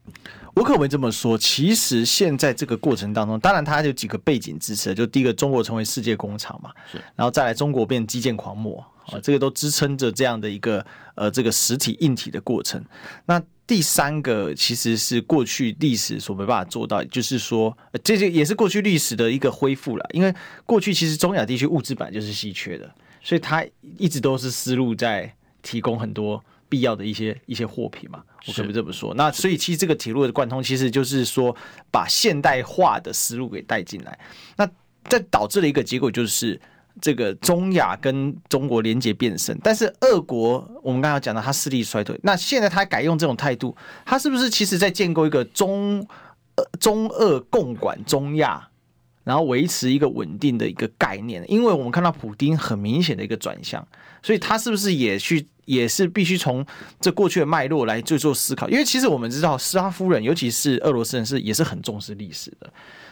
[0.54, 1.36] 我可不可以这么说？
[1.36, 10.84] 其实现在这个过程当中，当然它有几个背景支持，就第一个，中国成为世界工厂嘛，是，然后再来中国变基建狂魔，啊，这个都支撑着这样的一个
[11.14, 12.82] 呃这个实体硬体的过程。
[13.26, 20.08] 那第三个其实是过去历史所没办法做到，就是说，这这也是过去历史的一个恢复了。
[20.12, 20.34] 因为
[20.64, 22.90] 过去其实中亚地区物资本来就是稀缺的，
[23.22, 23.62] 所以它
[23.98, 28.22] 一直都是思路在提供很多必要的一些一些货品嘛。
[28.46, 29.14] 我可不可以这么说？
[29.14, 31.54] 那所以其实这个铁路的贯通，其实就是说
[31.90, 34.18] 把现代化的思路给带进来。
[34.56, 34.68] 那
[35.08, 36.60] 这导致了一个结果就是。
[36.98, 43.76] 这个中亚跟中国连接变深，但是俄国我们刚刚讲到它势力衰退，那现在他改用这种态度，
[44.06, 46.00] 他是不是其实在建构一个中
[46.54, 48.66] 呃中俄共管中亚，
[49.24, 51.44] 然后维持一个稳定的一个概念？
[51.48, 53.86] 因为我们看到普丁很明显的一个转向，
[54.26, 56.66] 所以他是不是也去也是必须从
[57.00, 58.68] 这过去的脉络来去做思考？
[58.68, 62.68] 因为其实我们知道，斯拉夫人尤其是俄罗斯人是也是很重视历史的。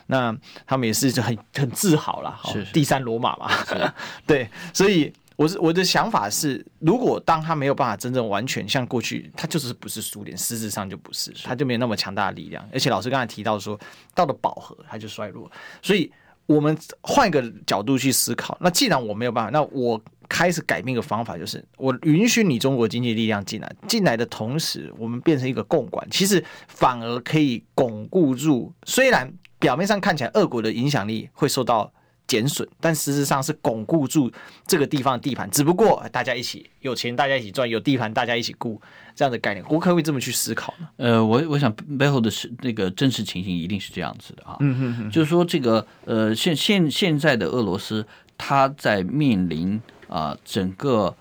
[0.08, 3.48] 那他们也是很很自豪啦，是第三罗马嘛，
[4.26, 12.68] 对，所以我是我的想法是，如果当他没有办法真正完全像过去，他就是不是苏联，实质上就不是，他就没有那么强大的力量。
[12.72, 13.78] 而且老师刚才提到说，
[14.16, 15.48] 到了饱和他就衰落，
[15.80, 16.12] 所以
[16.46, 19.98] 我们换一个角度去思考，那既然我没有办法，那我
[20.28, 29.32] 开始改变一个方法，就是我允许你中国经济力量进来，进来的同时，我们变成一个共管，其实反而可以巩固住，虽然。
[29.60, 31.90] 表面上看起来，俄国的影响力会受到
[32.26, 34.30] 减损，但事实上是巩固住
[34.66, 35.50] 这个地方的地盘。
[35.50, 38.78] 只不过大家一起有钱，大家一起赚；有地盘，大家一起顾，
[39.14, 40.88] 这样的概念，我可不可以这么去思考呢？
[40.98, 44.58] 呃，我我想背后的是那个真实情形一定是这样子的啊。
[44.60, 48.06] 嗯哼哼，就是说这个呃，现现现在的俄罗斯，
[48.36, 51.14] 它在面临啊、呃、整个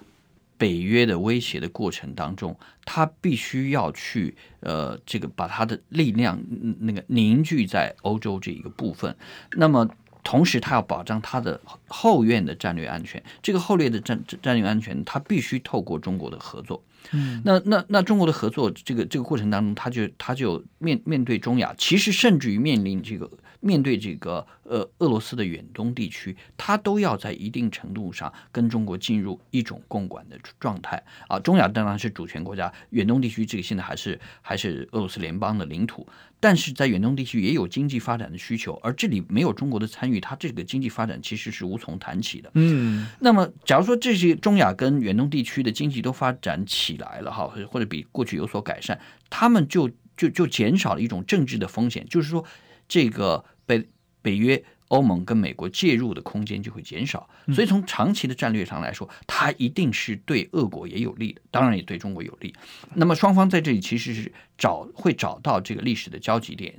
[0.58, 6.40] 北约的威胁的过程当中，他必须要去呃这个把他的力量
[6.80, 9.16] 那个凝聚在欧洲这一个部分，
[9.54, 9.90] 那么。
[10.26, 13.22] 同时，他要保障他的后院的战略安全。
[13.42, 16.82] 这个后院的战战略安全，他必须透过中国的合作。
[17.12, 23.30] 嗯，那那那中国的合作，这个这个过程当中，他就他就面面对中亚，其实甚至于面临这个
[23.64, 31.40] 面对这个呃俄罗斯的远东地区，它都要在一定程度上跟中国进入一种共管的状态啊。
[31.40, 36.06] 中亚当然是主权国家，远东地区这个现在还是还是俄罗斯联邦的领土。
[36.40, 42.52] 但是在远东地区也有经济发展的需求，而这里没有中国的参与，它这个经济发展其实是无从谈起的。
[42.56, 49.00] 嗯，那么假如说这些中亚跟远东地区的经济都发展起来了哈，或者比过去有所改善，
[49.30, 52.44] 他们就就就减少了一种政治的风险，就是说
[52.90, 53.88] 这个北
[54.22, 54.64] 北约。
[54.90, 62.54] 欧盟跟美国介入的空间就会减少，所以从长期的战略上来说，它一定是对俄国也有利的，当然也对中国有利。
[62.94, 66.76] 那么双方在这里其实是找会找到这个历史的交集点，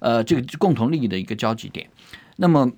[0.00, 1.90] 呃，这个共同利益的一个交集点。
[2.36, 2.72] 那么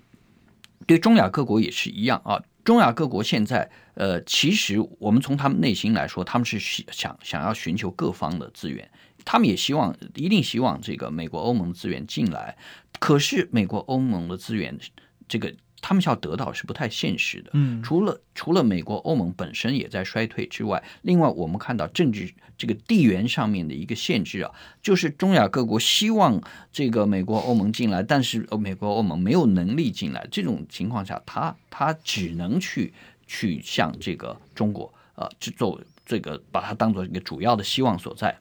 [0.89, 8.91] 对中亚各国也是一样啊，中亚各国现在呃，其实我们从他们内心来说，他们是想想要寻求各方的资源。
[9.23, 12.57] 他们也希望，一定希望这个美国、欧盟资源进来，
[13.01, 14.79] 可是美国、欧盟的资源，
[15.27, 17.51] 这个他们想要得到是不太现实的。
[17.55, 32.93] 嗯，除了除了美国、欧盟本身也在衰退之外，另外我们看到政治这个地缘上面的一个限制啊，就是中亚各国希望这个美国、欧盟进来，但是美国、欧盟没有能力进来，这种情况下，他他只能去
[33.27, 38.37] 去向这个中国呃，去做这个把它当做一个主要的希望所在。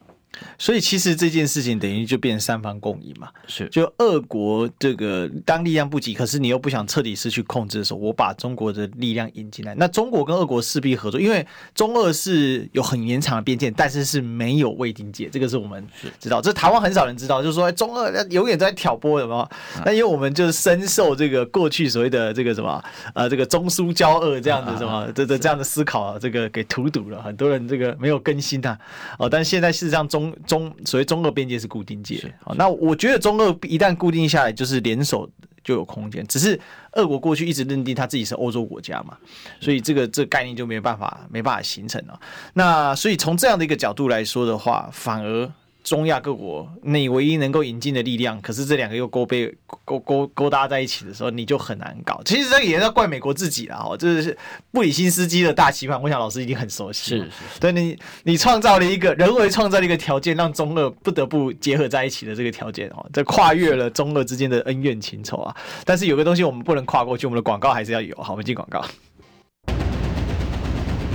[0.58, 3.68] 所以其实这件事情等于就变成三方共赢嘛，是。
[3.70, 15.86] 就俄国这个当力量不及，可是你又不想彻底失去控制的时候，我把中国的力量引进来，那中国跟俄国势必合作，因为中俄是有很延长的边界，但是是没有未定界，这个是我们
[16.20, 19.50] 知道，这台湾很少人知道，就是说中俄永远在挑拨，有没有？
[19.84, 22.82] 那因为我们就是深受这个过去所谓的这个什么
[23.16, 28.78] 呃这个中苏交恶这样子什么这这这样的思考，这个给荼毒了很多人，这个没有更新啊，
[29.18, 30.19] 哦，但现在事实上中。
[30.20, 35.30] 中中所谓中俄边界是固定界，好，那我觉得中俄一旦固定下来，就是联手
[35.64, 36.26] 就有空间。
[36.28, 36.60] 只是
[36.94, 39.18] 俄国过去一直认定他自己是欧洲国家嘛，
[39.60, 42.20] 所以这个这个概念就没办法没办法形成了。
[42.54, 45.52] 那所以从这样的一个角度来说的话，反而。
[45.84, 49.52] 中亚各国，你唯一能够引进的力量，可是这两个又勾被
[49.86, 52.22] 勾勾勾搭在一起的时候，你就很难搞。
[52.26, 54.38] 其实这个也要怪美国自己啦，哦，这是
[54.72, 57.12] 布里辛斯基的大棋盘，我想老师一定很熟悉。
[57.12, 65.56] 是，是，对你，你创造了一个人为创造了一个条件，让中俄不得不结合在一起的这个条件哦，这跨越了中俄之间的恩怨情仇啊。
[65.86, 68.16] 但是有个东西我们不能跨过去，我们的广告还是要有。
[68.18, 68.86] 好，我们进广告。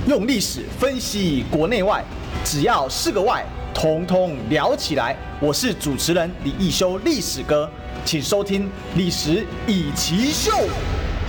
[0.07, 2.03] 用历史分析国内外，
[2.43, 3.45] 只要是个“外”。
[3.75, 5.13] 通通聊起来！
[5.37, 7.69] 我是主持人李一修，历史哥，
[8.05, 8.63] 请收听
[8.95, 10.49] 《历史一奇秀》。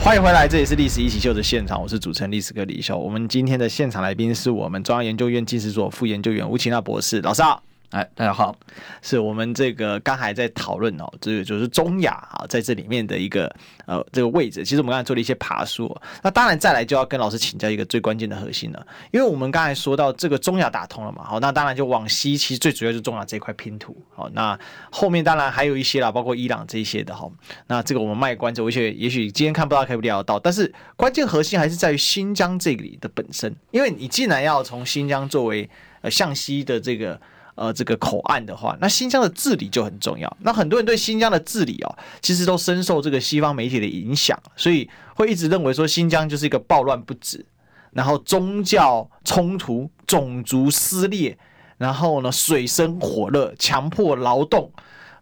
[0.01, 2.97] 欢迎回来，这里是《历史一奇秀》的现场，我是主持人历史哥李易修。
[2.97, 7.61] 我们今天的现场来宾是我们中央研究院近史所副研究员吴奇娜博士，老师好。
[7.97, 8.55] 哎，大家好，
[9.01, 13.51] 是我们这个刚才在讨论哦，这个就是中亚啊，在这里面的一个
[13.87, 14.63] 呃这个位置。
[14.63, 24.59] 其实我们刚才做了一些爬树，那当然再来就要跟老师请教一个最关键的核心了，因为我们刚才说到这个中亚打通了嘛，好，那当然就往西，其实最主要就是中亚这块拼图，好，那
[24.91, 27.27] 后面当然还有一些啦，包括伊朗这一些的哈，
[27.67, 35.67] 那这个我们卖关子，而且也许今天看不到，可以聊到，但是关键核心还是在于新疆这里的本身，因为你既然要从新疆作为
[36.03, 37.19] 呃向西的这个。
[37.57, 40.37] 呃，这个口岸的话，那新疆的治理就很重要。
[40.41, 47.45] 那很多人对新疆的治理哦，其实都深受这个西方媒体的影响，所以会一直认为说新疆就是一个暴乱不止，
[47.93, 51.37] 然后宗教冲突、种族撕裂，
[51.79, 54.71] 然后呢水深火热、强迫劳动，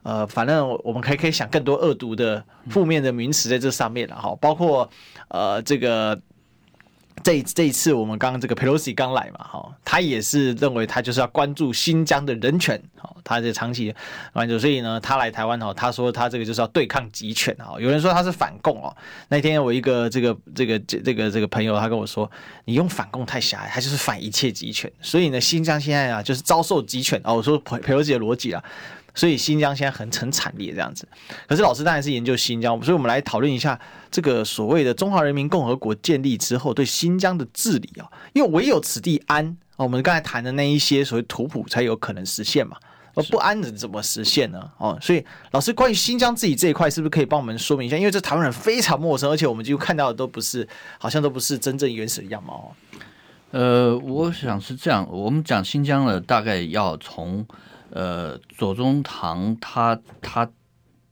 [0.02, 4.90] 呃，反正我们可以可以想更多恶毒的负面的名词在这上面了哈，包括
[5.28, 6.20] 呃这个。
[7.22, 13.94] 这这一次我们刚刚这个佩洛西刚来嘛，哈，他也是认为他就是要关注新疆的人权，好，他这长期
[14.32, 18.94] 关注，所以呢，他来台湾哦，他说他这个就是要对抗极权啊，有人说他是反共哦。
[19.28, 22.30] 那天我一个这个这个这个这个朋友，他跟我说，
[22.64, 24.90] 你用反共太狭隘，他就是反一切极权。
[25.00, 27.34] 所以呢，新疆现在啊就是遭受极权哦。
[27.34, 28.62] 我说佩佩洛西的逻辑啊，
[29.14, 31.06] 所以新疆现在很很惨烈这样子。
[31.46, 33.78] 可是老师当然是研究新疆，所以我们来讨论一下
[34.10, 42.76] 这个所谓的中华人民共和国建立之后对新疆的治理啊，因为唯有此地安，我们刚才谈的那一些所谓图谱才有可能实现嘛。
[43.16, 44.68] 而不安的怎么实现呢？
[44.76, 47.96] 哦，所以老师关于新疆自己这一块，是不是可以帮我们说明一下？
[47.96, 50.66] 因为这台湾人非常陌生，而且我们几乎看到的都不是，
[50.98, 52.74] 好像都不是真正原始的样貌。
[53.52, 57.46] 呃，我想是这样，我们讲新疆呢，大概要从
[57.94, 60.50] 呃左宗棠他他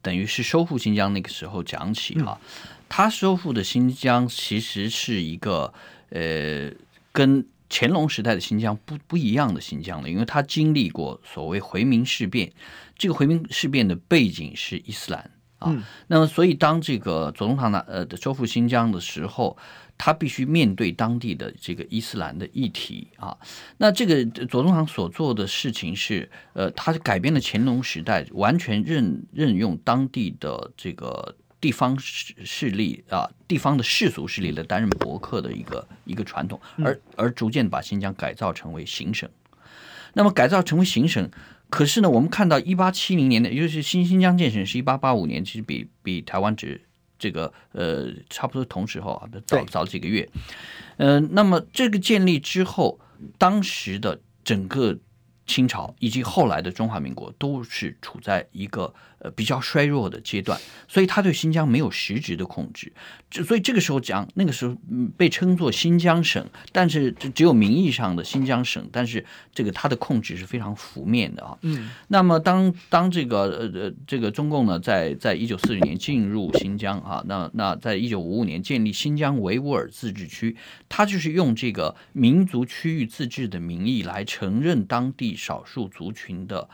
[0.02, 2.40] 等于是收复新疆那个时候讲起哈、啊。
[2.90, 5.72] 他收复的新疆其实是一个
[6.10, 6.70] 呃
[7.10, 7.46] 跟。
[7.74, 12.52] 乾隆时代的新疆不不一样的新疆了，因为他经历过所谓回民事变，
[12.98, 15.70] 这个回民事变的背景是伊斯兰啊。
[15.70, 19.56] 嗯、那么，所以当这个左宗棠呢呃的收复新疆的时候，
[19.96, 23.36] 他必须面对当地的这个伊斯兰的议题啊。
[23.78, 31.36] 那这个左宗棠所做的事情是，呃，他改变了乾隆时代完全任任用当地的这个。
[31.62, 39.30] 地方势势力啊，地方的世俗势力来担任博客的一个一个传统，而而逐渐把新疆改造成为行省。
[40.14, 41.30] 那么改造成为行省，
[41.70, 46.80] 可是呢，我们看到一八七零年的，也就是新新疆建省是一八八五年，其实比比台湾只
[47.22, 50.28] 这个呃差不多同时候啊，早早几个月。
[50.96, 52.98] 呃，那么这个建立之后，
[53.38, 54.98] 当时的整个
[55.46, 58.92] 清朝以及后来的中华民国都是处在一个。
[59.22, 62.92] 呃，比较衰弱的阶段，所以他对新疆没有实质的控制，
[63.30, 64.76] 所以这个时候讲，那个时候
[65.16, 69.24] 被称作新疆省，但是只有名义上的新疆省，但是
[69.54, 71.56] 这个他的控制是非常负面的啊。
[71.60, 80.56] 嗯，那么当当这个呃呃这个中共呢，在在一九四零年进入新疆啊，那那在一九五五年建立新疆维吾尔自治区，
[80.88, 86.68] 他就是用这个民族区域自治的名义来承认当地少数族群的。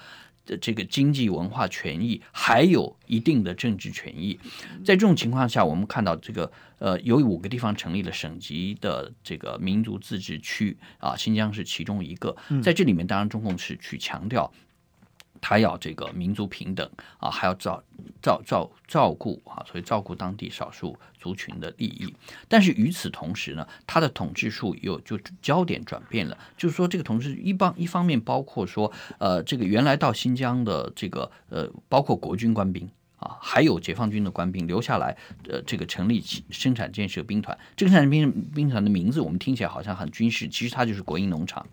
[0.49, 4.41] 的这个经济文化权益，还有一定的政治权益，
[4.83, 14.51] 在这种情况下，我们看到这个呃，有五个地方成立了省级的这个民族自治区啊，新疆是其中一个，在这里面，当然中共是去强调。
[15.41, 17.83] 他要这个民族平等啊，还要照
[18.21, 22.13] 照照照顾啊，所以照顾当地少数族群的利益。
[22.49, 35.17] 但是与此同时呢，他的统治术又就焦点转变了，就是说这个统治一方一方面包括说，呃，这个原来到新疆的这个呃，包括国军官兵啊，还有解放军的官兵留下来，
[35.49, 37.57] 呃，这个成立起生产建设兵团。
[37.77, 41.67] 这个生产兵兵团的名字我们听起来好像很军事，其实它就是国营农场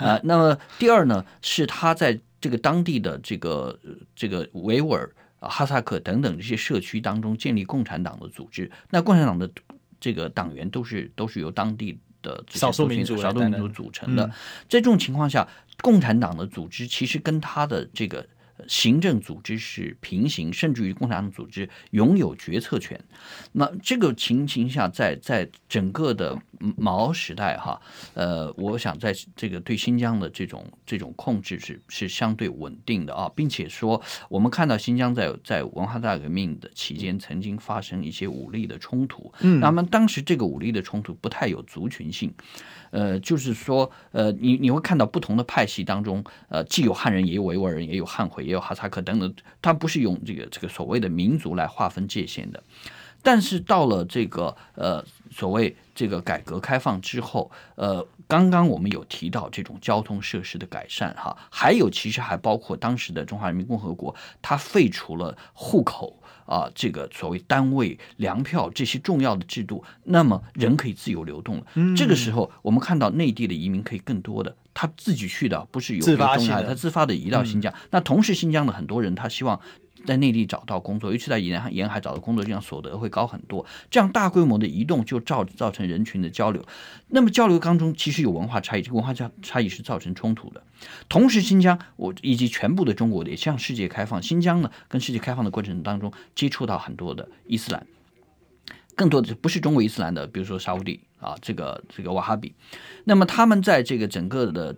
[0.00, 0.18] 啊。
[0.24, 2.20] 那么第二呢，是他在。
[2.44, 3.80] 这个当地的这个
[4.14, 9.50] 这个维吾尔、哈萨克等等这些社区当中建立共产党的组织，那共产党的
[9.98, 14.26] 这个党员都是都是由当地的少数民族少数民族组成的。
[14.68, 15.48] 在这种情况下，
[15.80, 18.26] 共产党的组织其实跟他的这个。
[18.68, 22.98] 行政组织是平行，甚至于共产党组织拥有决策权。
[23.52, 26.38] 那这个情形下，在在整个的
[26.76, 27.80] 毛时代哈，
[28.14, 42.32] 呃，我想在这个对新疆的这种这种控制是是相对稳定的啊，并且说我们看到新疆在在文化大革命的期间曾经发生一些武力的冲突，嗯，那么当时这个武力的冲突不太有族群性。
[42.90, 52.62] 呃，就是说，呃，你你会看到不同的派系当中，呃，既有汉人，也有维吾尔人，也有汉回，也有哈萨克等等，它不是用这个这个所谓的民族来划分界限的。
[53.22, 66.20] 但是到了这个呃所谓这个改革开放之后，呃，刚刚我们有提到这种交通设施的改善哈，还有其实还包括当时的中华人民共和国，它废除了户口。
[66.46, 71.66] 啊，这个所谓单位粮票这些重要的制度，那么人可以自由流动了。
[71.72, 77.72] 嗯、这个时候，我们看到内地的移民可以更多的，他自己去的，不是有自发性的，他自发的移到新疆。
[77.72, 79.58] 嗯、那同时，新疆的很多人他希望。
[80.06, 83.64] 在内地找到工作，尤其在沿海沿海找到工作，这样所得会高很多。
[83.90, 86.62] 这样大规模的移动就造造成人群的交流，
[87.08, 90.62] 那么交流当中其实有文化差异，这个文化差差异是造成冲突的。
[91.08, 97.86] 同时，新疆我以及全部的中国也向世界开放，新疆呢跟世界开放的过程当中接触到很多的伊斯兰，
[98.94, 102.54] 更多的不是中国伊斯兰的，比如说沙乌地啊，这个这个瓦哈比，
[103.04, 104.76] 那么他们在这个整个的。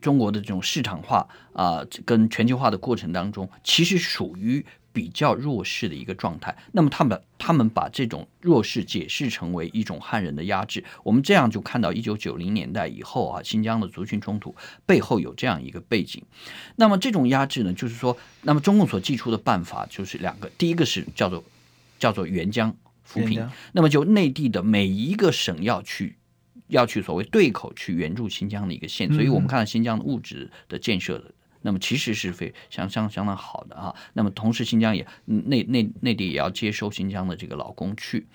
[0.00, 6.56] 中国的这种市场化啊，跟全球化的过程当中，其实属于比较弱势的一个状态。
[6.72, 10.82] 那么他们他们把这种弱势解释成为一种汉人的压制。
[11.04, 14.52] 我们这样就看到一九九零年代以后啊，新疆的族群冲突
[14.84, 16.20] 背后有这样一个背景。
[16.74, 21.44] 那么这种压制呢，就是说，那么中共所祭出的办法就是两个，第一个是叫做
[22.00, 22.74] 叫做援疆
[23.04, 26.16] 扶贫，那么就内地的每一个省要去。
[26.68, 31.22] 要去所谓对口去援助新疆的一个县，所以我们看到新疆的物质的建设
[31.60, 33.94] 那么其实是非相相相当好的啊。
[34.14, 38.26] 那么同时新疆也内内内地也要接收新疆的这个劳工去，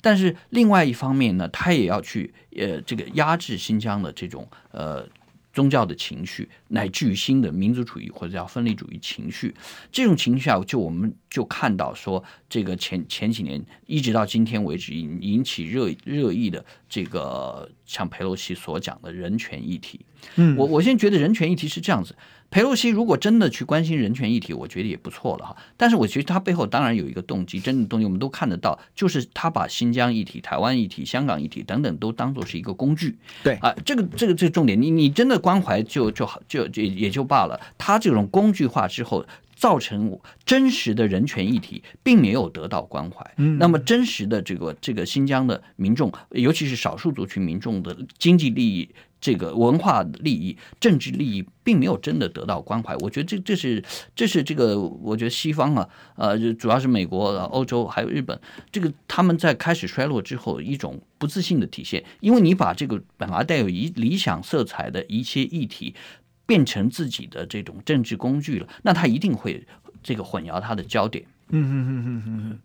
[0.00, 5.08] 但是另外一方面呢，他也要去呃这个压制新疆的这种呃。
[5.54, 9.54] 宗教的情绪，乃至于新的民族主义或者叫分离主义情绪，
[9.92, 20.00] 这种情绪下，就我们就看到说，这个前前几年一直到今天为止引引起热热议的这个像佩洛西所讲的人权议题，
[20.34, 22.14] 嗯，我我现在觉得人权议题是这样子。
[22.54, 25.56] 裴洛西如果真的去关心人权议题，我觉得也不错了哈。
[25.76, 33.18] 但是我觉得他背后当然有一个动机，真正的动机我们都看得到，就是他把新疆议题、台湾议题、香港议题等等都当作是一个工具。
[33.42, 37.60] 对啊，这个这个这个重点，你你真的关怀就就好就也也就罢了。
[37.76, 39.26] 他这种工具化之后，
[39.56, 43.28] 造成真实的人权议题并没有得到关怀。
[43.36, 48.88] 嗯，那么真实的这个这个新疆的民众，尤其是少数族群民众的经济利益。
[49.24, 53.82] 这个文化利益、政治利益并没有真的得到关怀，我觉得这这是
[54.14, 58.38] 这是这个，我觉得西方啊，呃，主要是美国、欧洲还有日本，
[58.70, 65.94] 这个他们在开始衰落之后一种不自信的体现，因为你把这个本来带有一理想色彩的一些议题
[66.44, 69.66] 变成自己的这种政治工具了，那他一定会
[70.02, 71.24] 这个混淆他的焦点。
[71.50, 72.58] 嗯嗯嗯嗯嗯嗯，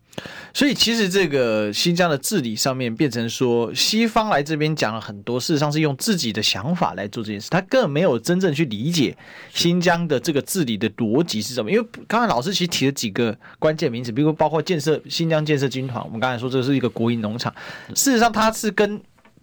[0.53, 9.15] 所以其实这个新疆的治理上面变成说，西方来这边讲了很多，事实上是用自己的想法来做这件事，他根本没有真正去理解
[9.53, 11.69] 新疆的这个治理的逻辑是什么。
[11.69, 17.53] 因为刚才老师其实提了几个关键名词，比如包括建设新疆建设军团，我们刚才说这是一个国营农场，
[17.95, 18.99] 事实上它是跟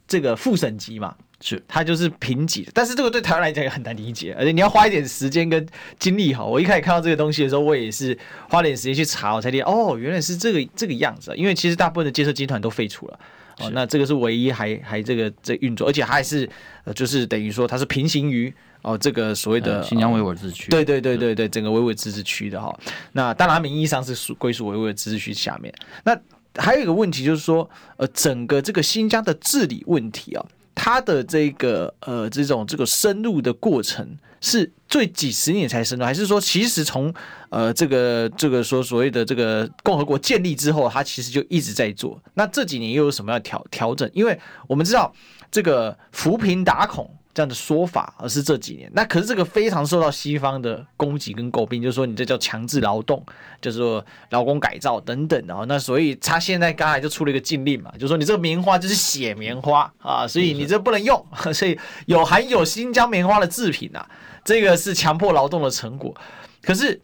[0.09, 1.15] 这个副省级嘛。
[1.41, 5.65] 是，它就是平级的，但是这个对台湾来讲也很难理解，而且你要花一点时间跟
[5.99, 6.43] 精力哈。
[6.43, 8.17] 我一开始看到这个东西的时候，我也是
[8.49, 11.35] 花点时间去查，我才理解哦，原来是这个这个样子。
[11.37, 13.21] 因为其实大部分的建设集团都废除了
[13.59, 16.49] 哦，那这个是唯一还还这个在运作，而且还是
[16.85, 22.75] 呃，就是等于说它是平行于哦这个所谓的新疆维吾尔自治区，对对对对对，整个维吾尔自治区的哈。
[23.13, 25.73] 那当然名义上是属归属维吾尔自治区下面。
[26.03, 26.19] 那
[26.55, 27.69] 还有一个问题就是说，
[27.99, 30.43] 呃，整个这个新疆的治理问题啊。
[30.77, 37.13] 它的这个呃，这种这个深入的过程是最几十年才深入，还是说其实从
[37.49, 42.23] 呃这个这个说所谓的这个共和国建立之后，它其实就一直在做？
[42.35, 44.09] 那这几年又有什么要调调整？
[44.13, 45.13] 因为我们知道
[45.51, 47.11] 这个扶贫打孔。
[47.37, 53.23] 这样的说法，而是这几年，那可是这个非常受到西方的攻击跟诟病，就是说你这叫强制劳动，
[53.61, 55.55] 就是说劳工改造等等的。
[55.69, 61.23] 那所以他现在刚才就出了一个禁令嘛，就是说你这个棉花就是血棉花啊，所以你这不能用，
[61.53, 64.09] 所以有含有新疆棉花的制品啊，
[64.43, 66.15] 这个是强迫劳动的成果，
[66.63, 66.99] 可是。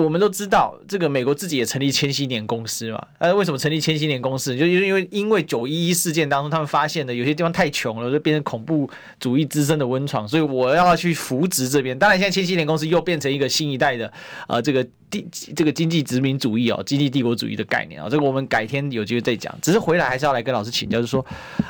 [0.00, 3.06] 我们都知道，这个美国自己也成立千禧年公司嘛。
[3.18, 4.56] 呃，为什么成立千禧年公司？
[4.56, 8.88] 就因为因为九一一事件当中，他们发现了有些地方太穷了，就变成恐怖
[9.18, 11.98] 主义滋生的温床，所以我要去扶植这边。
[11.98, 14.12] 当然，现在千禧年公司又变成一个新一代的
[14.48, 18.08] 呃，这个地这个经济殖民主义哦，经济帝国主义的概念啊。
[18.08, 19.56] 这个我们改天有机会再讲。
[19.60, 21.24] 只是回来还是要来跟老师请教，就是说，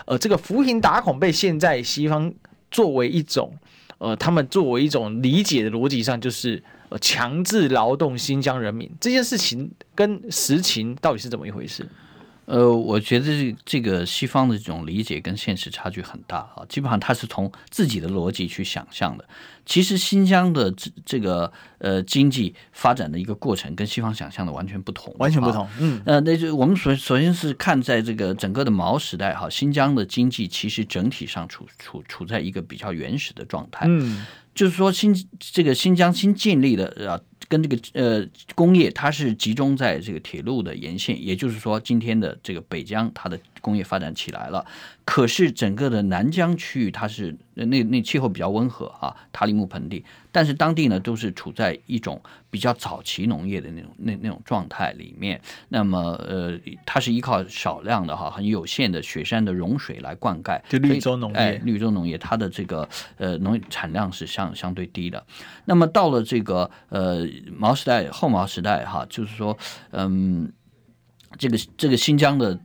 [0.07, 2.33] 呃，这个扶贫打孔被现在西方
[2.71, 3.53] 作为一种
[3.99, 6.63] 呃，他们作为一种理解的逻辑上就是。
[6.99, 11.87] 强制劳动新疆人民这件事情跟实情到底是怎么一回事？
[12.47, 19.25] 呃，我觉得这个西方的这种理解跟现实差距很大啊，基本上他是从自己的逻辑去想象的。
[19.65, 25.65] 其实新疆的这这个呃经济发展的一个过程跟西方想象的完全不同，完全不同。
[25.79, 33.87] 嗯，呃，那就我们首首先是看在这个整个的毛时代哈，新疆的经济其实整体上处处处在一个比较原始的状态。
[33.89, 34.27] 嗯。
[34.55, 44.65] 就是说新，这个新疆新建立的啊，跟这个呃工业，它是集中在这个铁路的沿线，也就是说，今天的这个北疆，它的工业发展起来了。
[45.05, 55.41] 可是整个的南疆区域，它是那那气候比较温和啊，塔里木盆地，但是当地呢都是处在一种比较早期农业的那种那那种状态里面。
[55.69, 56.57] 那么呃，
[56.87, 65.27] 它是依靠少量的哈很有限的雪山的融水来灌溉，就绿洲农业，哎，绿洲农业它的这个呃农业产量是相相对低的。
[65.65, 69.59] 那么到了这个呃毛时代后毛时代哈，就是说
[69.91, 70.53] 嗯，
[71.37, 72.61] 这个这个新疆的。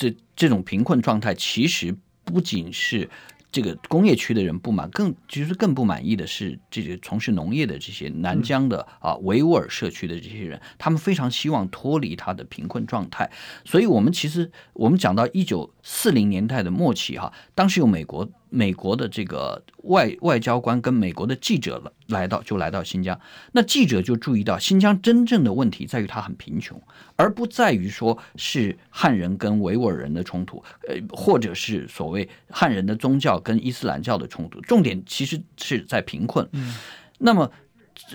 [0.00, 1.94] 这这种贫困状态，其实
[2.24, 3.06] 不仅是
[3.52, 13.30] 这个工业区的人不满，更其实更不满意的是这些从事农业的这些南疆的啊维吾尔社区的这些人，他们非常希望脱离他的贫困状态。
[13.66, 18.26] 所以，我们其实我们讲到一九四零年代的末期哈，当时有美国。
[18.50, 23.18] 美国的这个外外交官跟美国的记者来到，就来到新疆。
[23.52, 26.80] 那记者就注意到，新疆真正的问题在于它很贫穷，
[27.16, 34.60] 而不在于说是汉人跟维吾尔人的冲突，呃，或者是所谓汉人的宗教跟伊斯兰教的冲突。
[34.60, 36.46] 重点其实是在贫困。
[36.52, 36.74] 嗯，
[37.18, 37.50] 那么。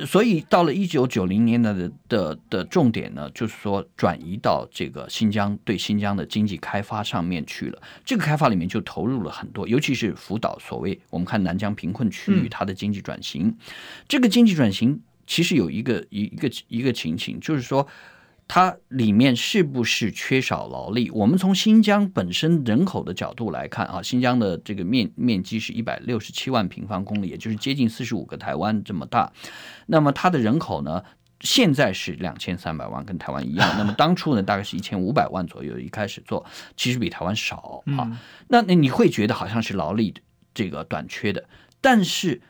[0.06, 7.82] 所以到了一九九零年的的的重点呢，就是说转移到这个新疆对新疆的经济开发上面去了。
[8.04, 13.48] 这个开发里面就投入了很多，尤其是辅导所谓我们看南疆贫困区域它的经济转型。
[13.48, 13.58] 嗯、
[14.08, 17.88] 这个经济转型其实有一个一一个一个情形，就是说。
[18.48, 21.10] 它里面是不是缺少劳力？
[21.10, 29.32] 我们从新疆本身人口的角度来看啊，新疆的这个面面积是一百六十七万平方公里，也就是接近四十五个台湾这么大。
[29.88, 31.04] 那么它的人口呢，
[31.42, 33.68] 现在是两千三百万，跟台湾一样。
[33.80, 35.80] 那么当初呢，大概是一千五百万左右。
[35.80, 36.46] 一开始做，
[36.78, 38.20] 其实比台湾少啊。
[38.48, 40.14] 那那你会觉得好像是劳力
[40.54, 41.50] 这个短缺的，
[41.82, 42.42] 但是。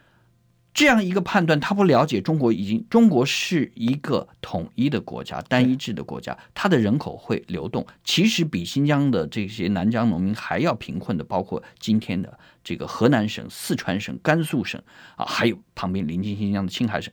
[0.76, 14.82] 这样一个判断，他不了解中国已经，中国是一个统一的国家，单一制的国家，它的人口会流动，其实比新疆的这些南疆农民还要贫困的，包括今天的这个河南省、四川省、甘肃省
[15.16, 17.12] 啊，还有旁边临近新疆的青海省。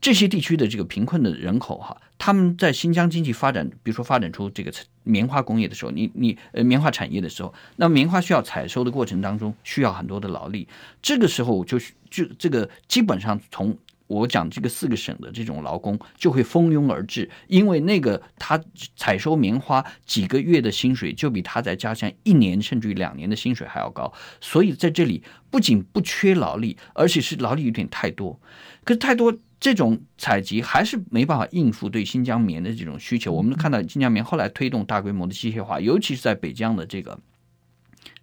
[0.00, 4.72] 这些地区的这个贫困的人口哈，他们在新疆经济发展，比如说发展出这个
[5.02, 10.68] 棉花工业的时候，你你呃棉花产业的时候，那棉花需要采收的过程当中需要很多的劳力，
[11.02, 11.78] 这个时候就
[12.08, 13.76] 就这个基本上从
[14.06, 18.62] 我讲这个四个省的这种劳工就会蜂拥而至，因为那个他
[18.94, 28.38] 采收棉花几个月的薪水就比他在家乡一年甚至于两年的薪水还要高，所以在这里不仅不缺劳力，而且是劳力有点太多，
[28.84, 29.36] 可是太多。
[29.58, 33.32] 这种采集还是没办法应付对新疆棉的这种需求。
[33.32, 37.18] 我们看到新疆棉后来推动大规模的机械化，尤其是在北疆的这个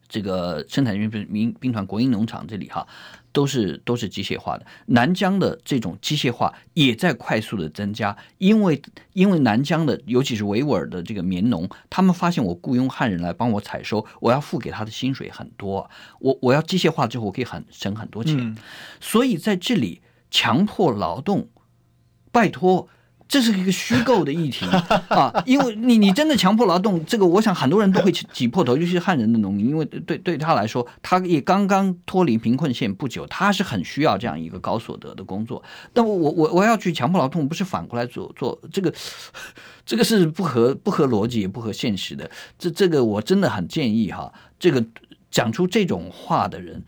[0.07, 2.87] 这个生产兵兵兵团国营农场这里哈，
[3.31, 4.65] 都是都是机械化的。
[4.85, 8.79] 南疆的这种机械化也在快速的增加，因为
[9.13, 18.55] 因为南疆的尤其是维吾尔的这个棉农，他们发现我雇佣汉人来帮我采收，我要付给他的薪水很多，我我要机械化之后我可以很省很多钱，嗯、
[19.01, 19.99] 所以在这里。
[20.33, 21.47] 强迫劳动，
[22.31, 22.89] 拜托，
[23.27, 24.65] 这是一个虚构的议题
[25.09, 25.43] 啊！
[25.45, 35.61] 因为你你真的强迫劳动，这个我想很多人都会挤破头，尤其是汉人的农民，因为对对他来说，他也刚刚脱离贫困线不久，他是很需要这样一个高所得的工作。
[35.93, 38.91] 但我我我要去强迫劳动，不是反过来做做这个，
[39.85, 42.27] 这个是不合不合逻辑也不合现实的。
[42.57, 44.83] 这这个我真的很建议哈，这个
[45.29, 46.83] 讲出这种话的人。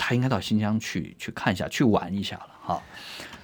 [0.00, 2.82] 他应该到新疆去去看一下，去玩一下了哈。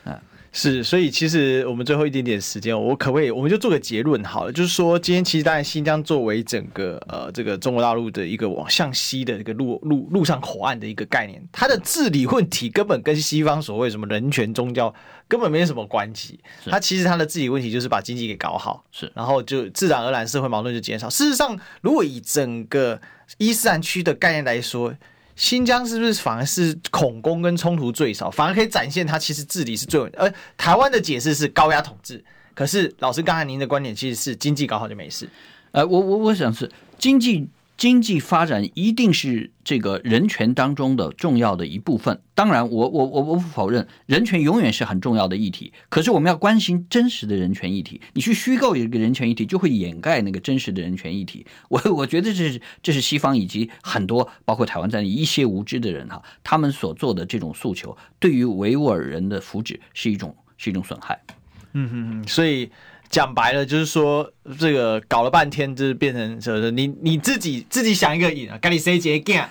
[0.04, 0.20] 嗯，
[0.52, 14.94] 是，所以其实我们最后一点点时间，我可不可以，我们就做个结论好了，就是说，今天其实当然新疆作为整个呃这个中国大陆的一个往向西的一个陆陆陆上口岸的一个概念，它的治理问题根本跟西方所谓什么人权、宗教
[15.26, 16.38] 根本没有什么关系。
[16.66, 21.08] 它其实它的治理问题就是把经济给搞好，是，然后就自然而然社会矛盾就减少。
[21.08, 23.00] 事实上，如果以整个
[23.38, 24.94] 伊斯兰区的概念来说，
[25.36, 30.12] 新疆是不是反而是恐攻跟冲突最少，反而可以展现它其实治理是最稳？
[30.16, 32.24] 而台湾的解释是高压统治，
[32.54, 35.28] 可是老师刚才您的观点其实是经济搞好就没事。
[35.72, 37.48] 呃，我我我想是经济。
[37.76, 42.20] 经济发展一定是这个人权当中的重要的一部分。
[42.34, 45.72] 当然我，我我我不否认人权永远是很重要的议题。
[45.88, 48.00] 可是，我们要关心真实的人权议题。
[48.12, 51.44] 你去虚构一个人权议题，就会掩盖那个真实的人权议题。
[51.68, 61.20] 我我觉得这是这是西方以及很多包括台湾在内一些无知的人哈，他们所做的这种诉求，对于维吾尔人的福祉是一种是一种损害。
[61.72, 62.70] 嗯哼哼，所以。
[63.14, 66.68] 讲白了就是说，这个搞了半天，就是变成什么？
[66.72, 69.48] 你你自己自己想一个瘾啊，赶紧塞几个镜啊，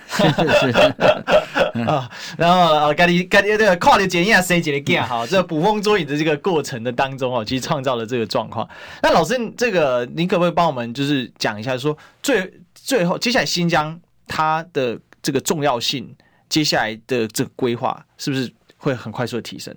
[2.36, 8.68] 然后啊，赶紧赶紧这个跨的检验塞几个镜哈，这捕风捉影的这个过程的当中哦，其实创造了这个状况。
[9.02, 16.14] 那老师，这个您可不可以帮我们就是讲一下说，说最最后接下来新疆它的这个重要性，
[16.50, 19.74] 接下来的这个规划是不是会很快速的提升？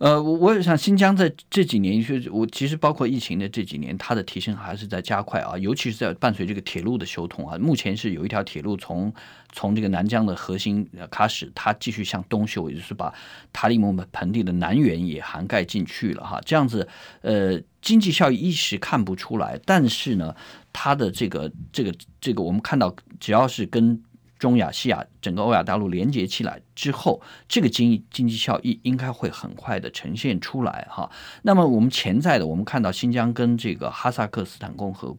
[0.00, 7.58] 呃，我我也想新疆在这几年，就是我其实包括疫情的这几年，它的提升还是在加快啊，尤其是在伴随这个铁路的修通啊。
[7.58, 9.12] 目前是有一条铁路从
[9.52, 13.12] 从这个南疆的核心喀什，它继续向东修，也就是把
[13.52, 16.40] 塔里木盆地的南缘也涵盖进去了哈。
[16.46, 16.88] 这样子，
[17.20, 20.34] 呃，经济效益一时看不出来，但是呢，
[20.72, 24.02] 它的这个这个这个，我们看到只要是跟
[24.40, 31.08] 中亚、西亚整个欧亚大陆连接起来之后，这个经经济效益应该会很快的呈现出来哈。
[31.42, 35.14] 那么我们潜在的，我们看到新疆跟这个哈萨克斯坦共和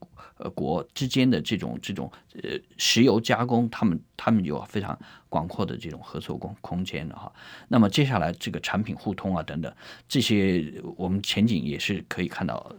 [0.56, 4.98] 国之间的这种这种呃石油加工，他们他们有非常
[5.30, 7.32] 广阔的这种合作空空间的哈。
[7.68, 9.72] 那么接下来这个产品互通啊等等
[10.10, 12.76] 这些，我们前景也是可以看到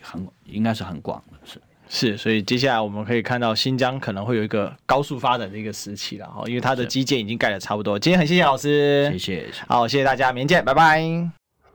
[0.00, 1.60] 很应该是很广的是。
[1.94, 7.98] 是，所以接下来我们可以看到新疆可能会有一个高速发展的一个时期了哈，因为它的基建已经盖的差不多。
[7.98, 11.04] 今天很谢谢老师，谢谢，好，谢谢大家，明天见，拜拜。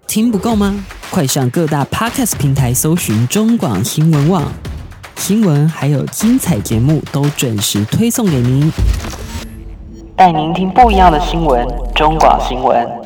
[0.07, 0.84] 听不够吗？
[1.11, 4.51] 快上各大 podcast 平台搜寻中广新闻网，
[5.18, 8.72] 新闻还有精彩节目都准时推送给您，
[10.15, 11.63] 带您听不一样的新闻，
[11.93, 12.97] 中广新闻。